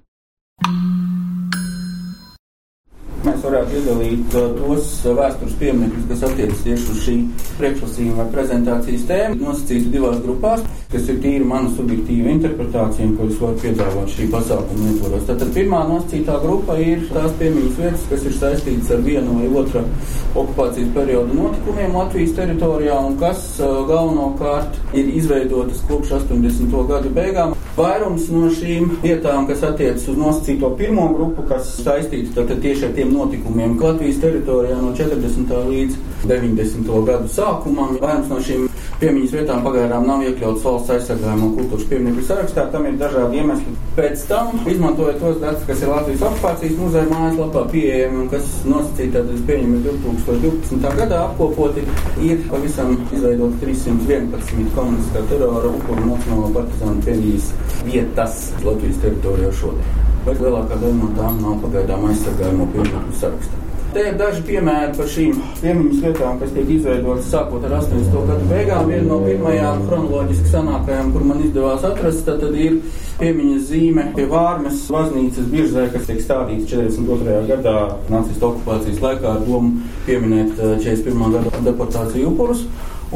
Mēs 3.27 3.43
varētu 3.43 3.75
iedalīt 3.75 4.35
uh, 4.39 4.45
tos 4.55 4.91
uh, 5.03 5.15
vēstures 5.17 5.55
pieminekļus, 5.59 6.05
kas 6.11 6.21
attiecas 6.29 6.61
tieši 6.63 6.85
uz 6.93 6.99
šī 7.03 7.15
priekšlasījuma 7.57 8.21
vai 8.21 8.27
prezentācijas 8.35 9.03
tēmu, 9.09 9.39
nosacīti 9.41 9.91
divās 9.91 10.21
grupās, 10.23 10.63
kas 10.93 11.09
ir 11.11 11.19
tīri 11.25 11.47
mana 11.47 11.71
subjektīva 11.75 12.31
interpretācija, 12.37 13.09
ko 13.17 13.27
es 13.27 13.41
varu 13.41 13.59
piedāvāt 13.63 14.13
šī 14.13 14.29
pasākuma 14.31 14.93
ietvaros. 14.93 15.25
Tātad 15.27 15.51
pirmā 15.57 15.81
nosacītā 15.89 16.37
grupa 16.45 16.77
ir 16.79 17.03
tās 17.11 17.35
piemiņas 17.41 17.81
vietas, 17.81 18.07
kas 18.13 18.25
ir 18.29 18.37
saistītas 18.37 18.93
ar 18.95 19.03
vienu 19.09 19.35
vai 19.41 19.51
otru 19.63 19.83
okupācijas 20.37 20.93
periodu 20.95 21.35
notikumiem 21.41 21.99
Latvijas 21.99 22.35
teritorijā 22.39 23.01
un 23.09 23.19
kas 23.19 23.43
uh, 23.59 23.81
galvenokārt 23.91 24.79
ir 24.95 25.11
izveidotas 25.19 25.83
kopš 25.89 26.15
80. 26.21 26.79
gadu 26.93 27.11
beigām. 27.17 27.56
Vairums 27.77 28.23
no 28.33 28.47
šīm 28.49 28.95
vietām, 29.03 29.43
kas 29.45 29.59
attiecas 29.67 30.07
uz 30.09 30.15
nosacīto 30.17 30.71
pirmo 30.79 31.03
grupu, 31.13 31.43
kas 31.45 31.67
saistītas 31.77 32.33
tieši 32.63 32.87
ar 32.87 32.95
tiem 32.95 33.11
notikumiem 33.13 33.75
Latvijas 33.77 34.17
teritorijā 34.23 34.79
no 34.81 34.95
40. 34.97 35.53
līdz 35.67 35.99
90. 36.25 36.89
gadu 37.05 37.29
sākumam. 37.29 37.99
Vairums 38.01 38.33
no 38.33 38.39
šīm 38.41 38.65
piemiņas 39.01 39.33
vietām 39.35 39.63
pagaidām 39.65 40.07
nav 40.09 40.23
iekļauts 40.25 40.63
valsts 40.65 40.93
aizsargājuma 40.95 41.45
un 41.47 41.53
kultūras 41.57 41.89
piemiņu 41.91 42.23
sarakstā. 42.25 42.65
Tam 42.73 42.87
ir 42.89 42.95
dažādi 42.97 43.41
iemesli. 43.41 43.73
Pēc 43.97 44.23
tam, 44.29 44.49
izmantojot 44.69 45.19
tos 45.21 45.37
datus, 45.41 45.65
kas 45.69 45.83
ir 45.83 45.91
Latvijas 45.91 46.23
okupācijas 46.29 46.79
muzeja 46.79 47.09
mājaslapā 47.11 47.63
pieejami 47.73 48.19
un 48.23 48.31
kas 48.31 48.49
nosacīti 48.65 49.13
tātad 49.13 49.43
pieņemami 49.49 49.83
2012. 49.85 50.89
gadā 51.01 51.21
apkopoti, 51.27 51.85
ir 52.25 52.41
pavisam 52.49 52.95
izveidot 53.11 53.55
311 53.61 54.73
komunistiskā 54.77 55.23
terora 55.29 55.71
upuru 55.73 56.09
nacionālo 56.09 56.51
partizānu 56.57 57.05
piemiņas 57.05 57.53
vietas 57.85 58.41
Latvijas 58.65 59.01
teritorijā 59.05 59.53
šodien. 59.61 60.03
Bet 60.25 60.41
lielākā 60.43 60.81
daļa 60.81 60.97
no 60.97 61.13
tām 61.15 61.39
nav 61.45 61.61
pagaidām 61.63 62.09
aizsargājuma 62.09 62.69
piemiņu 62.73 63.21
sarakstā. 63.21 63.63
Te 63.97 64.03
ir 64.05 64.17
daži 64.19 64.43
piemēri 64.45 64.93
par 64.93 65.07
šīm 65.09 65.37
piemiņas 65.57 66.01
vietām, 66.03 66.35
kas 66.37 66.51
tiek 66.53 66.67
izveidotas 66.69 67.31
sākot 67.31 67.63
ar 67.65 67.71
80. 67.79 68.11
gadu 68.27 68.45
beigām. 68.51 68.91
Viena 68.91 69.07
no 69.07 69.17
pirmajām 69.23 69.79
chronoloģiski 69.87 70.51
sanākajām, 70.51 71.09
kur 71.15 71.23
man 71.25 71.39
izdevās 71.41 71.87
atrast, 71.87 72.21
tad, 72.27 72.43
tad 72.43 72.59
ir 72.61 72.75
piemiņas 73.17 73.65
zīme 73.71 74.05
pie 74.13 74.27
Vārmes 74.29 74.83
baznīcas 74.93 75.49
biržē, 75.49 75.87
kas 75.95 76.05
tiek 76.11 76.21
stādīts 76.21 76.69
42. 76.69 77.39
gadā 77.49 77.75
nacistu 78.13 78.51
okupācijas 78.51 79.01
laikā 79.01 79.31
ar 79.33 79.43
domu 79.49 79.87
pieminēt 80.05 80.53
41. 80.61 81.25
Eh, 81.25 81.49
gada 81.49 81.65
deportāciju 81.71 82.35
upurus. 82.35 82.67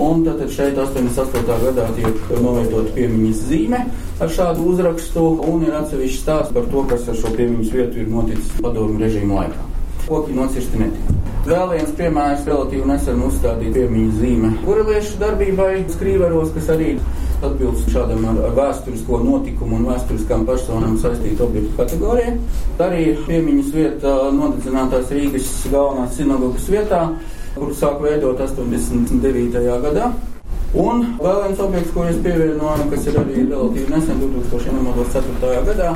Un 0.02 0.26
tad 0.26 0.42
šeit 0.50 0.82
88. 0.82 1.60
gadā 1.68 1.92
tiek 2.00 2.38
novietota 2.42 2.96
piemiņas 2.96 3.50
zīme 3.52 3.84
ar 4.18 4.34
šādu 4.34 4.66
uzrakstu, 4.74 5.30
un 5.46 5.62
ir 5.68 5.78
atsevišķi 5.84 6.24
stāsts 6.24 6.58
par 6.58 6.66
to, 6.74 6.88
kas 6.90 7.06
ar 7.06 7.22
šo 7.22 7.36
piemiņas 7.38 7.76
vietu 7.76 8.02
ir 8.02 8.10
noticis 8.16 8.58
padomu 8.66 8.98
režīmu 8.98 9.38
laikā 9.44 9.71
koki 10.08 10.38
nocirsti 10.38 10.82
netika. 10.82 11.18
Vēl 11.42 11.72
viens 11.72 11.94
piemērs 11.98 12.46
relatīvi 12.46 12.86
nesen 12.86 13.22
uzstādīja 13.26 13.74
piemiņu 13.74 14.12
zīme 14.20 14.52
kuriliešu 14.62 15.18
darbībai 15.24 15.72
skrīveros, 15.90 16.52
kas 16.54 16.70
arī 16.76 16.92
atbilst 17.42 17.90
šādam 17.90 18.28
ar, 18.30 18.42
ar 18.46 18.54
vēsturisko 18.60 19.20
notikumu 19.26 19.80
un 19.80 19.88
vēsturiskām 19.90 20.46
personām 20.46 21.00
saistītu 21.02 21.48
objektu 21.48 21.74
kategorijai. 21.80 22.36
Arī 22.86 23.06
piemiņas 23.26 23.72
vieta 23.74 24.16
nodedzinātās 24.38 25.10
Rīgas 25.16 25.50
galvenās 25.74 26.14
sinagogas 26.20 26.70
vietā, 26.70 27.02
kuru 27.56 27.74
sāk 27.78 28.04
veidot 28.06 28.46
89. 28.46 29.66
gadā. 29.88 30.12
Un 30.72 31.02
vēl 31.20 31.42
viens 31.44 31.60
objekts, 31.60 31.92
ko 31.92 32.06
es 32.08 32.16
pievienoju, 32.24 32.86
kas 32.94 33.08
ir 33.12 33.18
arī 33.20 33.42
relatīvi 33.42 33.92
nesen 33.92 34.22
2004. 34.22 35.50
gadā, 35.68 35.90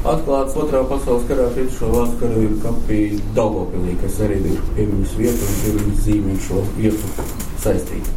atklāts 0.00 0.56
otrā 0.56 0.80
pasaules 0.88 1.26
karā 1.28 1.50
kritušo 1.52 1.90
valstu 1.92 2.22
karavīru 2.22 2.56
kapī 2.62 3.02
Daugopilī, 3.36 3.98
kas 4.00 4.22
arī 4.24 4.40
ir 4.48 4.64
piemiņas 4.78 5.14
vieta 5.20 5.50
un 5.50 5.60
piemiņas 5.60 6.02
zīme 6.06 6.38
šo 6.46 6.64
vietu 6.78 7.28
saistīta. 7.60 8.16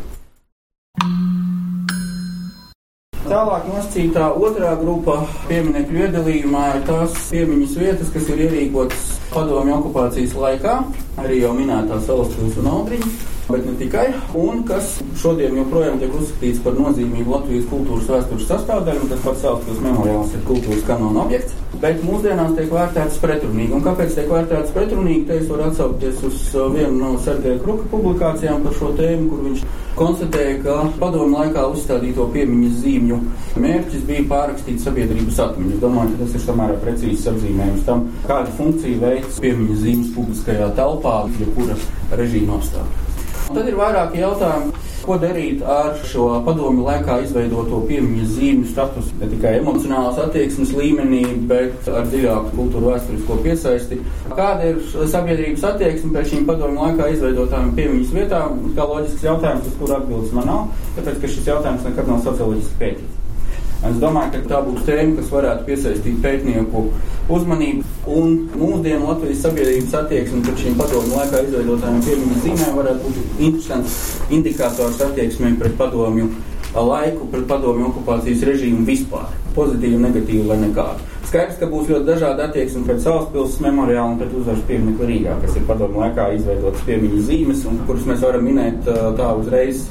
Tālāk 3.28 3.67
nosacītā 3.67 4.32
otrā 4.32 4.78
grupa 4.80 5.20
pieminiektu 5.50 6.06
iedalījumā 6.06 6.67
ir 6.78 6.86
tās 6.88 7.20
piemiņas 7.34 7.80
vietas, 7.84 8.15
kas 8.15 8.32
ir 8.32 8.48
ierīkotas 8.48 9.17
padomju 9.34 9.82
okupācijas 9.82 10.39
laikā, 10.39 10.84
arī 11.20 11.43
jau 11.43 11.52
minētā 11.58 12.00
Salaspils 12.08 12.63
un 12.63 12.78
Aldriņa 12.78 13.36
bet 13.48 13.66
ne 13.66 13.74
tikai, 13.80 14.08
un 14.36 14.64
kas 14.68 14.98
šodien 15.22 15.56
joprojām 15.62 16.00
tiek 16.02 16.14
uzskatīts 16.20 16.60
par 16.66 16.76
nozīmīgu 16.76 17.32
Latvijas 17.32 17.70
kultūras 17.72 18.10
vēstures 18.12 18.50
sastāvdaļu, 18.50 19.08
tas 19.12 19.24
pats 19.24 19.44
Salaspils 19.46 19.80
memoriāls 19.86 20.36
ir 20.36 20.44
kultūras 20.50 20.84
kanona 20.88 21.24
objekts, 21.24 21.56
bet 21.82 22.04
mūsdienās 22.04 22.56
tiek 22.58 22.72
vērtēts 22.74 23.20
pretrunīgi. 23.24 23.76
Un 23.78 23.86
kāpēc 23.86 24.16
tiek 24.18 24.30
vērtēts 24.34 24.76
pretrunīgi? 24.76 25.26
Te 25.30 25.40
es 25.40 25.48
varu 25.52 25.68
atsaukties 25.70 26.24
uz 26.28 26.44
uh, 26.56 26.68
vienu 26.74 26.96
no 27.00 27.14
Sergeja 27.24 27.62
Kruka 27.64 27.88
publikācijām 27.94 28.68
par 28.68 28.78
šo 28.82 28.92
tēmu, 29.00 29.30
kur 29.32 29.44
viņš 29.48 29.66
konstatēja, 29.98 30.60
ka 30.66 30.76
padomu 31.00 31.40
laikā 31.40 31.64
uzstādīto 31.72 32.28
piemiņas 32.36 32.78
zīmju 32.84 33.18
mērķis 33.64 34.06
bija 34.10 34.28
pārrakstīt 34.30 34.84
sabiedrības 34.84 35.42
atmiņu. 35.48 35.74
Es 35.78 35.84
domāju, 35.88 36.14
ka 36.14 36.26
tas 36.26 36.38
ir 36.38 36.46
samērā 36.46 36.78
precīzs 36.84 37.28
apzīmējums 37.34 37.88
tam, 37.88 38.08
kādu 38.30 38.56
funkciju 38.60 39.02
veids 39.08 39.42
piemiņas 39.44 39.84
zīmes 39.88 40.16
publiskajā 40.20 40.72
telpā, 40.78 41.20
jebkura 41.42 41.82
režīma 42.20 42.60
apstākļa. 42.60 43.07
Tad 43.48 43.64
ir 43.64 43.78
vairāki 43.80 44.20
jautājumi, 44.20 44.74
ko 45.08 45.16
darīt 45.22 45.62
ar 45.72 45.94
šo 46.10 46.26
padomu 46.44 46.84
laikā 46.84 47.22
izveidoto 47.24 47.80
piemiņas 47.88 48.34
zīmju 48.36 48.72
statusu. 48.74 49.14
Ne 49.22 49.30
tikai 49.32 49.54
emocionālās 49.62 50.20
attieksmes 50.26 50.74
līmenī, 50.76 51.22
bet 51.50 51.88
ar 51.88 52.10
dziļāku 52.12 52.52
kultūru 52.58 52.92
vēsturisko 52.92 53.38
piesaisti. 53.46 54.02
Kāda 54.34 54.74
ir 54.74 54.82
sabiedrības 55.14 55.64
attieksme 55.72 56.12
pret 56.16 56.34
šīm 56.34 56.50
padomu 56.50 56.84
laikā 56.84 57.08
izveidotām 57.14 57.72
piemiņas 57.78 58.12
vietām? 58.18 58.60
Kā 58.76 58.90
loģisks 58.92 59.24
jautājums, 59.30 59.72
uz 59.72 59.80
kuru 59.80 59.96
atbildes 60.02 60.36
man 60.36 60.52
nav, 60.52 60.68
tāpēc, 61.00 61.24
ka 61.24 61.32
šis 61.38 61.50
jautājums 61.54 61.88
nekad 61.88 62.12
nav 62.12 62.22
socioloģiski 62.28 62.84
pētīts. 62.84 63.27
Es 63.86 63.98
domāju, 64.02 64.32
ka 64.34 64.40
tā 64.50 64.60
būs 64.66 64.86
tēma, 64.88 65.13
kas 65.20 65.28
varētu 65.30 65.66
piesaistīt 65.68 66.18
pētnieku 66.24 66.88
uzmanību. 67.30 67.84
Un 68.10 68.32
mūsdienu 68.58 69.06
Latvijas 69.06 69.44
sabiedrības 69.46 69.94
attieksme 70.00 70.42
pret 70.48 70.63
šīm 70.63 70.78
padomu 70.80 71.13
laikā 71.13 71.44
izveidotājiem 71.46 72.00
piemiņas 72.08 72.44
zīmēm 72.46 72.80
varētu 72.80 73.12
būt 73.12 73.44
interesants 73.50 74.00
indikators 74.34 75.04
attieksmē 75.06 75.54
pret 75.62 75.78
padomju 75.78 76.32
laiku, 76.74 77.30
pret 77.34 77.46
padomju 77.52 77.92
okupācijas 77.92 78.48
režīmu 78.50 78.88
vispār. 78.88 79.30
Pozitīvu, 79.54 80.02
negatīvu 80.08 80.50
vai 80.50 80.58
nekādu. 80.66 81.06
Skaidrs, 81.28 81.58
ka 81.60 81.68
būs 81.68 81.90
ļoti 81.92 82.08
dažāda 82.08 82.46
attieksme 82.48 82.86
pret 82.88 83.02
Salaspilsnes 83.04 83.63
memoriālu 83.66 84.13
un 84.13 84.20
pret 84.22 84.36
uzvaras 84.38 84.62
pieminiektu 84.70 85.10
Rīgā, 85.10 85.34
kas 85.42 85.58
ir 85.60 85.66
padomu 85.68 86.00
laikā 86.00 86.30
izveidotas 86.38 86.86
piemiņas 86.88 87.26
zīmes, 87.28 87.66
un 87.68 87.82
kuras 87.90 88.06
mēs 88.08 88.24
varam 88.24 88.48
minēt 88.48 88.88
tā 89.18 89.32
uzreiz 89.36 89.82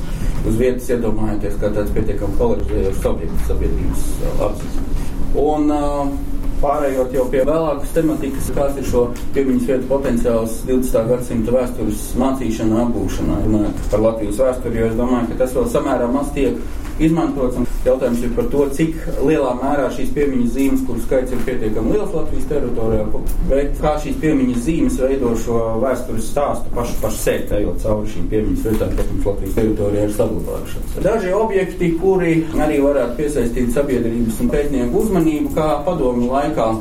uz 0.48 0.56
vietas 0.56 0.88
iedomājieties, 0.94 1.58
kā 1.60 1.68
tāds 1.74 1.92
pietiekami 1.92 2.40
polarizējošs 2.40 3.10
objekts 3.10 3.50
sabiedrības 3.50 4.06
apziņas. 4.46 5.04
Un 5.42 5.76
uh, 5.76 6.14
pārējot 6.62 7.12
jau 7.18 7.26
pie 7.32 7.44
vēlākas 7.44 7.92
tematikas, 7.98 8.50
kāds 8.56 8.80
ir 8.80 8.88
šo 8.88 9.04
piemiņas 9.36 9.68
vietu 9.68 9.90
potenciāls 9.90 10.56
20. 10.70 11.12
gadsimta 11.12 11.56
vēstures 11.58 12.08
mācīšanā, 12.22 12.80
apgūšanā, 12.86 13.38
runājot 13.44 13.86
par 13.92 14.04
Latvijas 14.08 14.40
vēsturi, 14.46 14.80
jo 14.80 14.88
es 14.88 14.98
domāju, 15.02 15.30
ka 15.34 15.40
tas 15.44 15.56
vēl 15.58 15.68
samērā 15.76 16.08
maz 16.16 16.32
tiek 16.36 16.56
izmantots. 17.02 17.58
Jautājums 17.86 18.22
ir 18.24 18.32
par 18.36 18.48
to, 18.52 18.64
cik 18.76 18.94
lielā 19.26 19.52
mērā 19.60 19.88
šīs 19.94 20.12
piemiņas 20.16 20.54
zīmes, 20.56 20.84
kuru 20.88 21.02
skaits 21.04 21.34
ir 21.34 21.42
pietiekami 21.46 21.94
liels 21.94 22.14
Latvijas 22.16 22.48
teritorijā, 22.50 23.06
bet 23.50 23.80
kā 23.82 23.92
šīs 24.02 24.16
piemiņas 24.22 24.62
zīmes 24.66 24.98
veido 25.02 25.34
šo 25.44 25.60
vēstures 25.82 26.30
stāstu 26.32 26.72
pašu 26.76 26.96
par 27.02 27.14
sevi, 27.16 27.46
ejot 27.60 27.82
cauri 27.84 28.12
šīm 28.14 28.30
piemiņas 28.32 28.66
vietām, 28.70 28.96
kas 28.98 29.12
mums 29.12 29.28
Latvijas 29.30 29.58
teritorijā 29.60 30.06
ir 30.06 30.16
saglabājušās. 30.16 30.96
Daži 31.06 31.36
objekti, 31.36 31.92
kuri 32.00 32.34
arī 32.66 32.80
varētu 32.84 33.20
piesaistīt 33.20 33.76
sabiedrības 33.76 34.42
un 34.42 34.50
pētnieku 34.54 35.04
uzmanību, 35.04 35.54
kā 35.56 35.68
padomu 35.86 36.32
laikā 36.32 36.72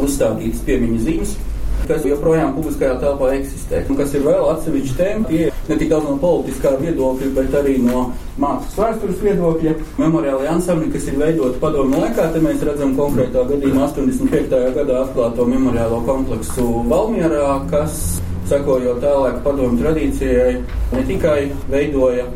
uzstādītas 0.00 0.64
piemiņas 0.66 1.06
zīmes 1.06 1.38
kas 1.88 2.06
joprojām 2.08 2.54
publiskajā 2.56 2.96
telpā 3.02 3.30
eksistē. 3.38 3.82
Un 3.90 3.98
kas 3.98 4.14
ir 4.16 4.24
vēl 4.26 4.48
atsevišķa 4.54 4.96
tēma, 5.00 5.28
tie 5.30 5.48
ne 5.68 5.78
tik 5.80 5.92
daudz 5.92 6.08
no 6.08 6.16
politiskā 6.22 6.74
viedokļa, 6.80 7.30
bet 7.38 7.56
arī 7.60 7.76
no 7.84 8.04
mākslas 8.40 8.78
vēstures 8.80 9.22
viedokļa. 9.24 9.74
Memoriāli 10.00 10.50
ansambļi, 10.54 10.92
kas 10.94 11.08
ir 11.10 11.18
veidoti 11.20 11.62
padomu 11.62 12.02
laikā, 12.02 12.30
te 12.34 12.42
mēs 12.44 12.64
redzam 12.66 12.96
konkrētā 12.98 13.46
gadījumā 13.50 13.86
85. 13.88 14.60
gadā 14.78 15.02
atklāto 15.04 15.48
memoriālo 15.48 16.02
kompleksu 16.08 16.68
Valmierā, 16.90 17.60
kas, 17.72 18.20
sekojot 18.50 19.02
tālāk 19.04 19.42
padomu 19.44 19.78
tradīcijai, 19.80 20.54
ne 20.94 21.04
tikai 21.06 21.40
veidoja 21.70 22.26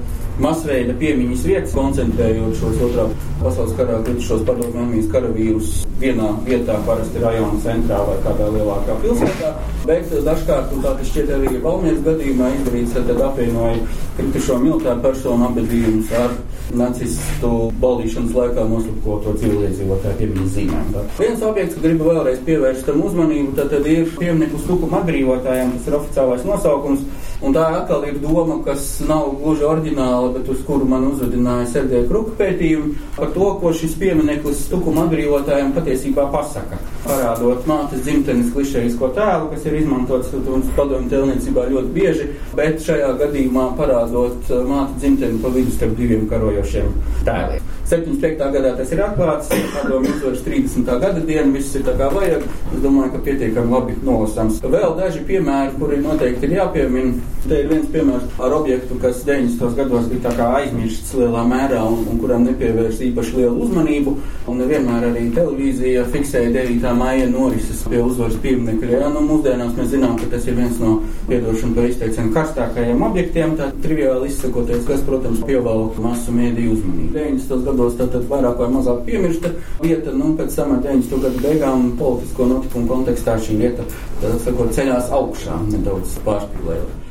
masveida 0.42 0.94
piemiņas 0.98 1.44
vietas, 1.46 1.74
koncentrējot 1.76 2.56
šos 2.58 2.80
otrā 2.88 3.06
pasaules 3.42 3.74
karā 3.78 4.00
kritušos 4.06 4.42
padomju 4.48 4.80
armijas 4.82 5.10
karavīrus 5.12 5.74
vienā 6.00 6.30
vietā, 6.46 6.78
parasti 6.88 7.22
rajona 7.22 7.60
centrā 7.62 8.00
vai 8.08 8.16
kādā 8.24 8.48
lielākā 8.56 8.96
pilsētā. 9.04 9.52
Bet 9.86 10.10
dažkārt, 10.26 10.72
un 10.74 10.82
tā 10.84 10.94
tas 10.98 11.10
šķiet 11.12 11.30
arī 11.36 11.60
Valmieras 11.62 12.02
gadījumā 12.06 12.50
izdarīts, 12.58 12.96
tad 12.96 13.22
apvienoja 13.28 13.78
kritušo 14.18 14.58
militāru 14.62 15.04
personu 15.04 15.48
apbedījumus 15.50 16.12
ar 16.18 16.34
nacistu 16.74 17.50
baldīšanas 17.82 18.34
laikā 18.38 18.64
noslapkoto 18.70 19.34
civiliedzīvotāju 19.42 20.18
piemiņas 20.22 20.54
zīmēm. 20.56 20.88
Tā. 20.94 21.04
Viens 21.20 21.44
objekts, 21.46 21.76
ko 21.76 21.84
gribu 21.84 22.08
vēlreiz 22.10 22.40
pievērst 22.46 22.88
tam 22.88 23.04
uzmanību, 23.04 23.54
tad, 23.58 23.70
tad 23.74 23.86
ir 23.90 24.08
pieminiektu 24.16 24.62
stupuma 24.64 25.02
atbrīvotājiem, 25.02 25.76
tas 25.76 25.90
ir 25.90 25.98
oficiālais 26.00 26.48
nosaukums. 26.48 27.04
Un 27.44 27.52
tā 27.52 27.64
atkal 27.76 28.06
ir 28.08 28.16
doma, 28.22 28.56
kas 28.64 28.86
nav 29.04 29.34
gluži 29.42 29.66
oriģināla, 29.68 30.30
bet 30.38 30.48
uz 30.48 30.62
kuru 30.64 30.86
man 30.88 31.10
uzvedināja 31.10 31.66
Sergeja 31.74 32.06
Kruka 32.08 32.38
pētījumi 32.38 32.94
par 33.18 33.34
to, 33.34 33.50
ko 33.60 33.72
šis 33.76 33.98
piemineklis 34.00 34.62
tukuma 34.70 35.04
atbrīvotājiem 35.04 35.74
patiesībā 35.76 36.30
pasaka. 36.32 36.80
Parādot 37.04 37.66
mātes 37.68 38.00
dzimtenes 38.06 38.48
klišejisko 38.54 39.10
tēlu, 39.16 39.50
kas 39.52 39.66
ir 39.68 39.76
izmantots 39.82 40.32
padomju 40.76 41.10
tēlniecībā 41.12 41.66
ļoti 41.68 41.92
bieži, 41.92 42.30
bet 42.56 42.80
šajā 42.84 43.12
gadījumā 43.20 43.68
parādot 43.78 44.50
uh, 44.50 44.64
mātes 44.68 45.02
dzimteni 45.02 45.42
pa 45.44 45.52
vidu 45.52 45.76
starp 45.76 45.96
diviem 46.00 46.24
karojošiem 46.30 46.92
tēliem. 47.28 47.72
75. 47.84 48.40
gadā 48.54 48.70
tas 48.78 48.92
ir 48.94 49.00
atklāts, 49.04 49.50
padomju 49.74 50.14
uzvaras 50.14 50.40
30. 50.46 50.86
gada 51.02 51.20
diena, 51.20 51.50
viss 51.52 51.74
ir 51.76 51.84
tā 51.84 51.92
kā 51.98 52.08
vajag. 52.14 52.46
Es 52.72 52.80
domāju, 52.80 53.12
ka 53.12 53.20
pietiekami 53.26 53.74
labi 53.74 53.96
nolasāms. 54.06 54.62
Vēl 54.64 54.96
daži 54.96 55.20
piemēri, 55.28 55.76
kuri 55.76 56.00
noteikti 56.00 56.48
ir 56.48 56.56
jāpiemina. 56.62 57.32
Te 57.44 57.58
ir 57.60 57.68
viens 57.68 57.90
piemērs 57.92 58.38
ar 58.40 58.54
objektu, 58.56 58.96
kas 59.02 59.20
90. 59.26 59.74
gados 59.76 60.06
bija 60.08 60.22
tā 60.24 60.32
kā 60.38 60.46
aizmirsts 60.62 61.12
lielā 61.18 61.42
mērā 61.44 61.82
un, 61.84 62.06
un 62.08 62.22
kuram 62.22 62.46
nepievērš 62.48 63.02
īpaši 63.10 63.36
lielu 63.36 63.66
uzmanību. 63.66 64.14
Un 64.48 64.62
nevienmēr 64.62 65.10
arī 65.10 65.26
televīzija 65.36 66.06
fiksēja 66.14 66.54
9. 66.56 66.93
Maija 66.98 67.26
norises 67.30 67.82
pie 67.88 68.00
uzvaras 68.02 68.36
pieminekļa. 68.42 68.90
Ja, 68.94 69.10
nu, 69.12 69.22
mūsdienās 69.28 69.74
mēs 69.76 69.90
zinām, 69.92 70.16
ka 70.20 70.28
tas 70.32 70.48
ir 70.48 70.58
viens 70.58 70.80
no 70.82 70.96
piedošanu 71.28 71.76
par 71.76 71.88
izteicienu 71.90 72.34
karstākajiem 72.34 73.04
objektiem. 73.08 73.54
Tā 73.60 73.70
triviāli 73.84 74.30
izsakoties, 74.32 74.82
kas, 74.88 75.04
protams, 75.06 75.44
pievelk 75.48 76.00
masu 76.04 76.34
mēdīju 76.34 76.78
uzmanību. 76.78 77.12
90 77.14 77.68
gados 77.68 77.96
tātad 78.00 78.26
vairāk 78.32 78.60
vai 78.64 78.72
mazāk 78.78 79.04
piemirsta 79.08 79.54
vieta, 79.82 80.16
nu, 80.16 80.34
pēc 80.38 80.58
tam 80.58 80.76
ar 80.78 80.84
90. 80.88 81.22
gadu 81.28 81.46
beigām 81.46 81.88
politisko 82.00 82.50
notikumu 82.50 82.90
kontekstā 82.90 83.38
šī 83.44 83.60
vieta, 83.62 83.86
tā 84.22 84.34
sakot, 84.44 84.74
ceļās 84.76 85.10
augšā 85.14 85.62
nedaudz 85.70 86.18
pārspīlējot. 86.26 87.03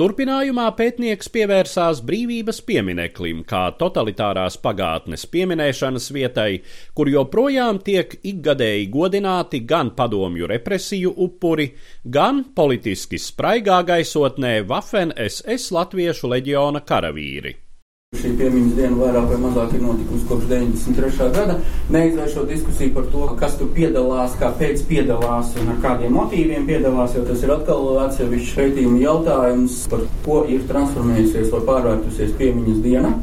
Turpinājumā 0.00 0.70
pētnieks 0.72 1.28
pievērsās 1.28 1.98
brīvības 2.08 2.62
piemineklim, 2.64 3.42
kā 3.44 3.66
totalitārās 3.76 4.56
pagātnes 4.64 5.26
pieminēšanas 5.28 6.06
vietai, 6.16 6.62
kur 6.96 7.10
joprojām 7.12 7.82
tiek 7.84 8.14
ikgadēji 8.32 8.86
godināti 8.94 9.60
gan 9.68 9.90
padomju 9.98 10.48
represiju 10.48 11.12
upuri, 11.26 11.68
gan 12.04 12.40
politiski 12.56 13.20
spraigā 13.20 13.82
gaisotnē 13.90 14.54
Waffen 14.70 15.12
SS 15.28 15.74
Latviešu 15.76 16.32
leģiona 16.32 16.80
karavīri. 16.88 17.61
Šī 18.12 18.28
piemiņas 18.36 18.74
diena 18.76 18.96
vairāk 18.98 19.30
vai 19.30 19.36
mazāk 19.40 19.70
ir 19.72 19.80
notikusi 19.86 20.26
kopš 20.28 20.48
93. 20.50 21.28
gada. 21.32 21.54
Neizvēršot 21.94 22.50
diskusiju 22.52 22.92
par 22.92 23.06
to, 23.08 23.22
kas 23.40 23.54
tur 23.56 23.70
piedalās, 23.72 24.34
kāpēc 24.36 24.82
piedalās 24.90 25.54
un 25.62 25.70
ar 25.72 25.78
kādiem 25.80 26.12
motīviem 26.18 26.66
piedalās, 26.68 27.16
jo 27.16 27.22
tas 27.24 27.40
ir 27.40 27.54
atkal 27.54 27.88
atsevišķs 28.02 28.58
pētījuma 28.58 29.00
jautājums, 29.00 29.78
par 29.88 30.04
ko 30.26 30.42
ir 30.44 30.68
transformējusies 30.68 31.48
vai 31.54 31.62
pārvērtusies 31.70 32.36
piemiņas 32.42 32.82
diena. 32.84 33.14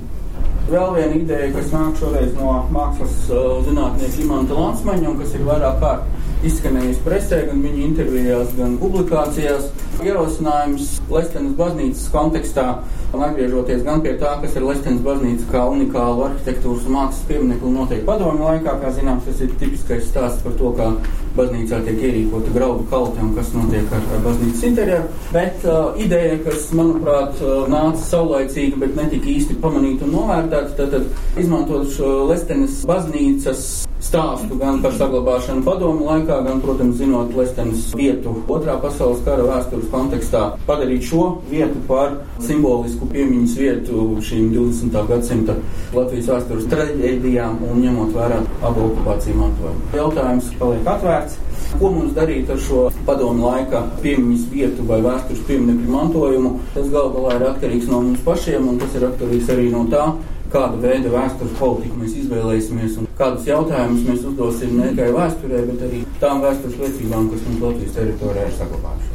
Vēl 0.73 0.97
viena 0.97 1.21
ideja, 1.21 1.51
kas 1.53 1.69
nāk 1.75 2.01
šoreiz 2.01 2.33
no 2.39 2.57
mākslas 2.73 3.19
uh, 3.29 3.59
zinātnieka 3.69 4.23
Imanta 4.25 4.57
Lansmaņa 4.57 5.13
un 5.13 5.21
kas 5.21 5.37
ir 5.37 5.45
vairāk 5.45 5.79
kārt 5.85 6.18
izskanējis 6.45 7.01
presē, 7.03 7.41
gan 7.49 7.59
viņa 7.63 7.81
intervijās, 7.87 8.53
gan 8.57 8.77
publikācijās. 8.79 9.67
Ierosinājums 9.99 10.93
Lestenes 11.11 11.55
baznīcas 11.59 12.05
kontekstā 12.13 12.67
atgriežoties 13.09 13.81
gan 13.83 14.03
pie 14.05 14.13
tā, 14.21 14.37
kas 14.43 14.55
ir 14.55 14.67
Lestenes 14.67 15.01
baznīca 15.03 15.49
kā 15.51 15.65
unikālu 15.73 16.27
arhitektūras 16.29 16.85
un 16.87 16.95
mākslas 16.95 17.25
pieminekli 17.27 17.73
noteikti 17.73 18.07
padomju 18.07 18.45
laikā, 18.45 18.77
kā 18.79 18.93
zināms, 18.95 19.25
tas 19.27 19.41
ir 19.43 19.51
tipiskais 19.59 20.07
stāsts 20.07 20.45
par 20.45 20.55
to, 20.61 20.71
kā 20.77 20.91
baznīcā 21.39 21.81
tiek 21.87 22.05
ierīkota 22.09 22.53
graudu 22.55 22.85
kalte 22.91 23.23
un 23.25 23.33
kas 23.37 23.51
notiek 23.55 23.93
ar, 23.95 24.07
ar 24.15 24.23
baznīcas 24.27 24.65
interjeru. 24.69 25.11
Bet 25.35 25.67
uh, 25.67 25.91
ideja, 26.05 26.39
kas, 26.45 26.69
manuprāt, 26.77 27.43
uh, 27.43 27.65
nāca 27.71 28.05
saulaicīgi, 28.05 28.79
bet 28.83 28.97
netika 28.99 29.31
īsti 29.35 29.59
pamanīta 29.63 30.07
un 30.07 30.17
novērtēta, 30.17 30.75
tad, 30.79 30.97
tad 30.97 31.39
izmantot 31.43 31.91
šo 31.95 32.15
Lestenes 32.29 32.83
baznīcas 32.89 33.69
stāstu 33.99 34.55
gan 34.59 34.79
par 34.83 34.93
saglabāšanu 34.95 35.63
padomu 35.65 36.07
laikā, 36.07 36.39
gan, 36.45 36.61
protams, 36.63 36.97
zinot 37.01 37.33
Lestenes 37.35 37.89
vietu 37.99 38.33
otrā 38.47 38.77
pasaules 38.81 39.21
kara 39.25 39.45
vēstures 39.47 39.89
kontekstā, 39.91 40.43
padarīt 40.67 41.05
šo 41.09 41.25
vietu 41.49 41.81
par 41.89 42.15
simbolisku 42.45 43.09
piemiņas 43.11 43.57
vietu 43.59 44.07
šīm 44.25 44.49
20. 44.55 44.97
gadsimta 45.11 45.57
Latvijas 45.95 46.31
vēstures 46.31 46.69
traģēdijām 46.71 47.59
un 47.69 47.83
ņemot 47.83 48.15
vērā 48.15 48.39
abu 48.63 48.87
okupāciju 48.87 49.41
mantojumu. 49.43 49.91
Jautājums 49.99 50.49
paliek 50.61 50.91
atvērts. 50.95 51.28
Ko 51.77 51.91
mums 51.93 52.15
darīt 52.17 52.49
ar 52.49 52.57
šo 52.59 52.87
padomu 53.07 53.45
laika 53.45 53.83
piemiņas 54.01 54.47
vietu 54.51 54.85
vai 54.89 54.97
vēstures 55.05 55.45
pieminiektu 55.47 55.91
mantojumu? 55.93 56.55
Tas 56.73 56.89
galu 56.91 57.13
galā 57.13 57.35
ir 57.37 57.45
atkarīgs 57.51 57.87
no 57.91 58.01
mums 58.07 58.25
pašiem, 58.25 58.67
un 58.71 58.81
tas 58.81 58.97
ir 58.97 59.05
atkarīgs 59.11 59.51
arī 59.53 59.69
no 59.75 59.85
tā, 59.93 60.07
kādu 60.53 60.81
veidu 60.83 61.13
vēstures 61.13 61.53
politiku 61.59 62.01
mēs 62.01 62.17
izvēlēsimies 62.23 62.97
un 62.99 63.11
kādus 63.19 63.47
jautājumus 63.51 64.07
mēs 64.09 64.25
uzdosim 64.31 64.75
ne 64.79 64.89
tikai 64.91 65.11
vēsturē, 65.19 65.61
bet 65.69 65.85
arī 65.89 66.01
tām 66.23 66.43
vēstures 66.45 66.81
liecībām, 66.81 67.31
kas 67.31 67.47
mums 67.47 67.63
Latvijas 67.67 67.95
teritorijā 67.99 68.49
ir 68.49 68.59
saglabājušās. 68.63 69.08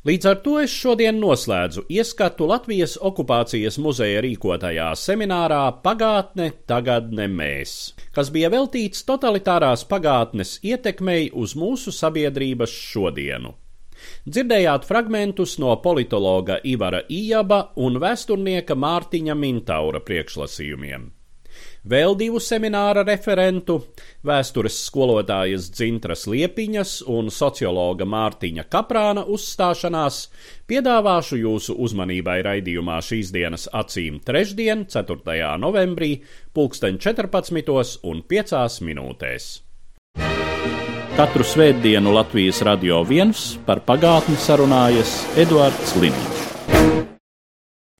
Līdz 0.00 0.26
ar 0.30 0.38
to 0.40 0.54
es 0.56 0.72
šodien 0.72 1.18
noslēdzu 1.20 1.82
ieskatu 1.92 2.46
Latvijas 2.48 2.94
okupācijas 3.04 3.76
muzeja 3.84 4.22
rīkotajā 4.24 4.86
seminārā 4.96 5.58
Pagātne, 5.84 6.46
tagadne 6.64 7.26
mēs, 7.28 7.74
kas 8.16 8.30
bija 8.32 8.48
veltīts 8.48 9.04
totalitārās 9.04 9.84
pagātnes 9.90 10.54
ietekmei 10.64 11.28
uz 11.36 11.52
mūsu 11.52 11.92
sabiedrības 11.92 12.72
šodienu. 12.72 13.52
Dzirdējāt 14.24 14.88
fragmentus 14.88 15.58
no 15.60 15.76
politologa 15.84 16.56
Ivara 16.64 17.04
Ijaba 17.04 17.66
un 17.76 18.00
vēsturnieka 18.00 18.80
Mārtiņa 18.80 19.36
Mintaura 19.36 20.00
priekšlasījumiem. 20.00 21.10
Vēl 21.80 22.12
divu 22.12 22.36
semināra 22.44 23.00
referentu- 23.08 23.78
vēstures 24.28 24.74
skolotājas 24.84 25.70
Dzintras 25.72 26.26
Liepiņas 26.28 27.08
un 27.08 27.30
sociologa 27.32 28.04
Mārtiņa 28.04 28.66
Kaprāna 28.68 29.24
uzstāšanās- 29.24 30.28
piedāvāšu 30.68 31.40
jūsu 31.40 31.78
uzmanībai 31.80 32.42
raidījumā 32.44 33.00
šīs 33.00 33.32
dienas 33.32 33.66
acīm 33.72 34.20
trešdien, 34.20 34.84
4. 34.86 35.56
novembrī, 35.56 36.20
pulksten 36.52 36.98
14 36.98 37.98
un 38.02 38.22
5 38.28 38.80
minūtēs. 38.80 39.60
Katru 41.16 41.44
svētdienu 41.44 42.12
Latvijas 42.12 42.60
radio 42.62 43.02
viens 43.04 43.58
par 43.66 43.80
pagātni 43.80 44.36
sarunājas 44.36 45.24
Eduards 45.36 45.96
Līniņš. 45.96 46.29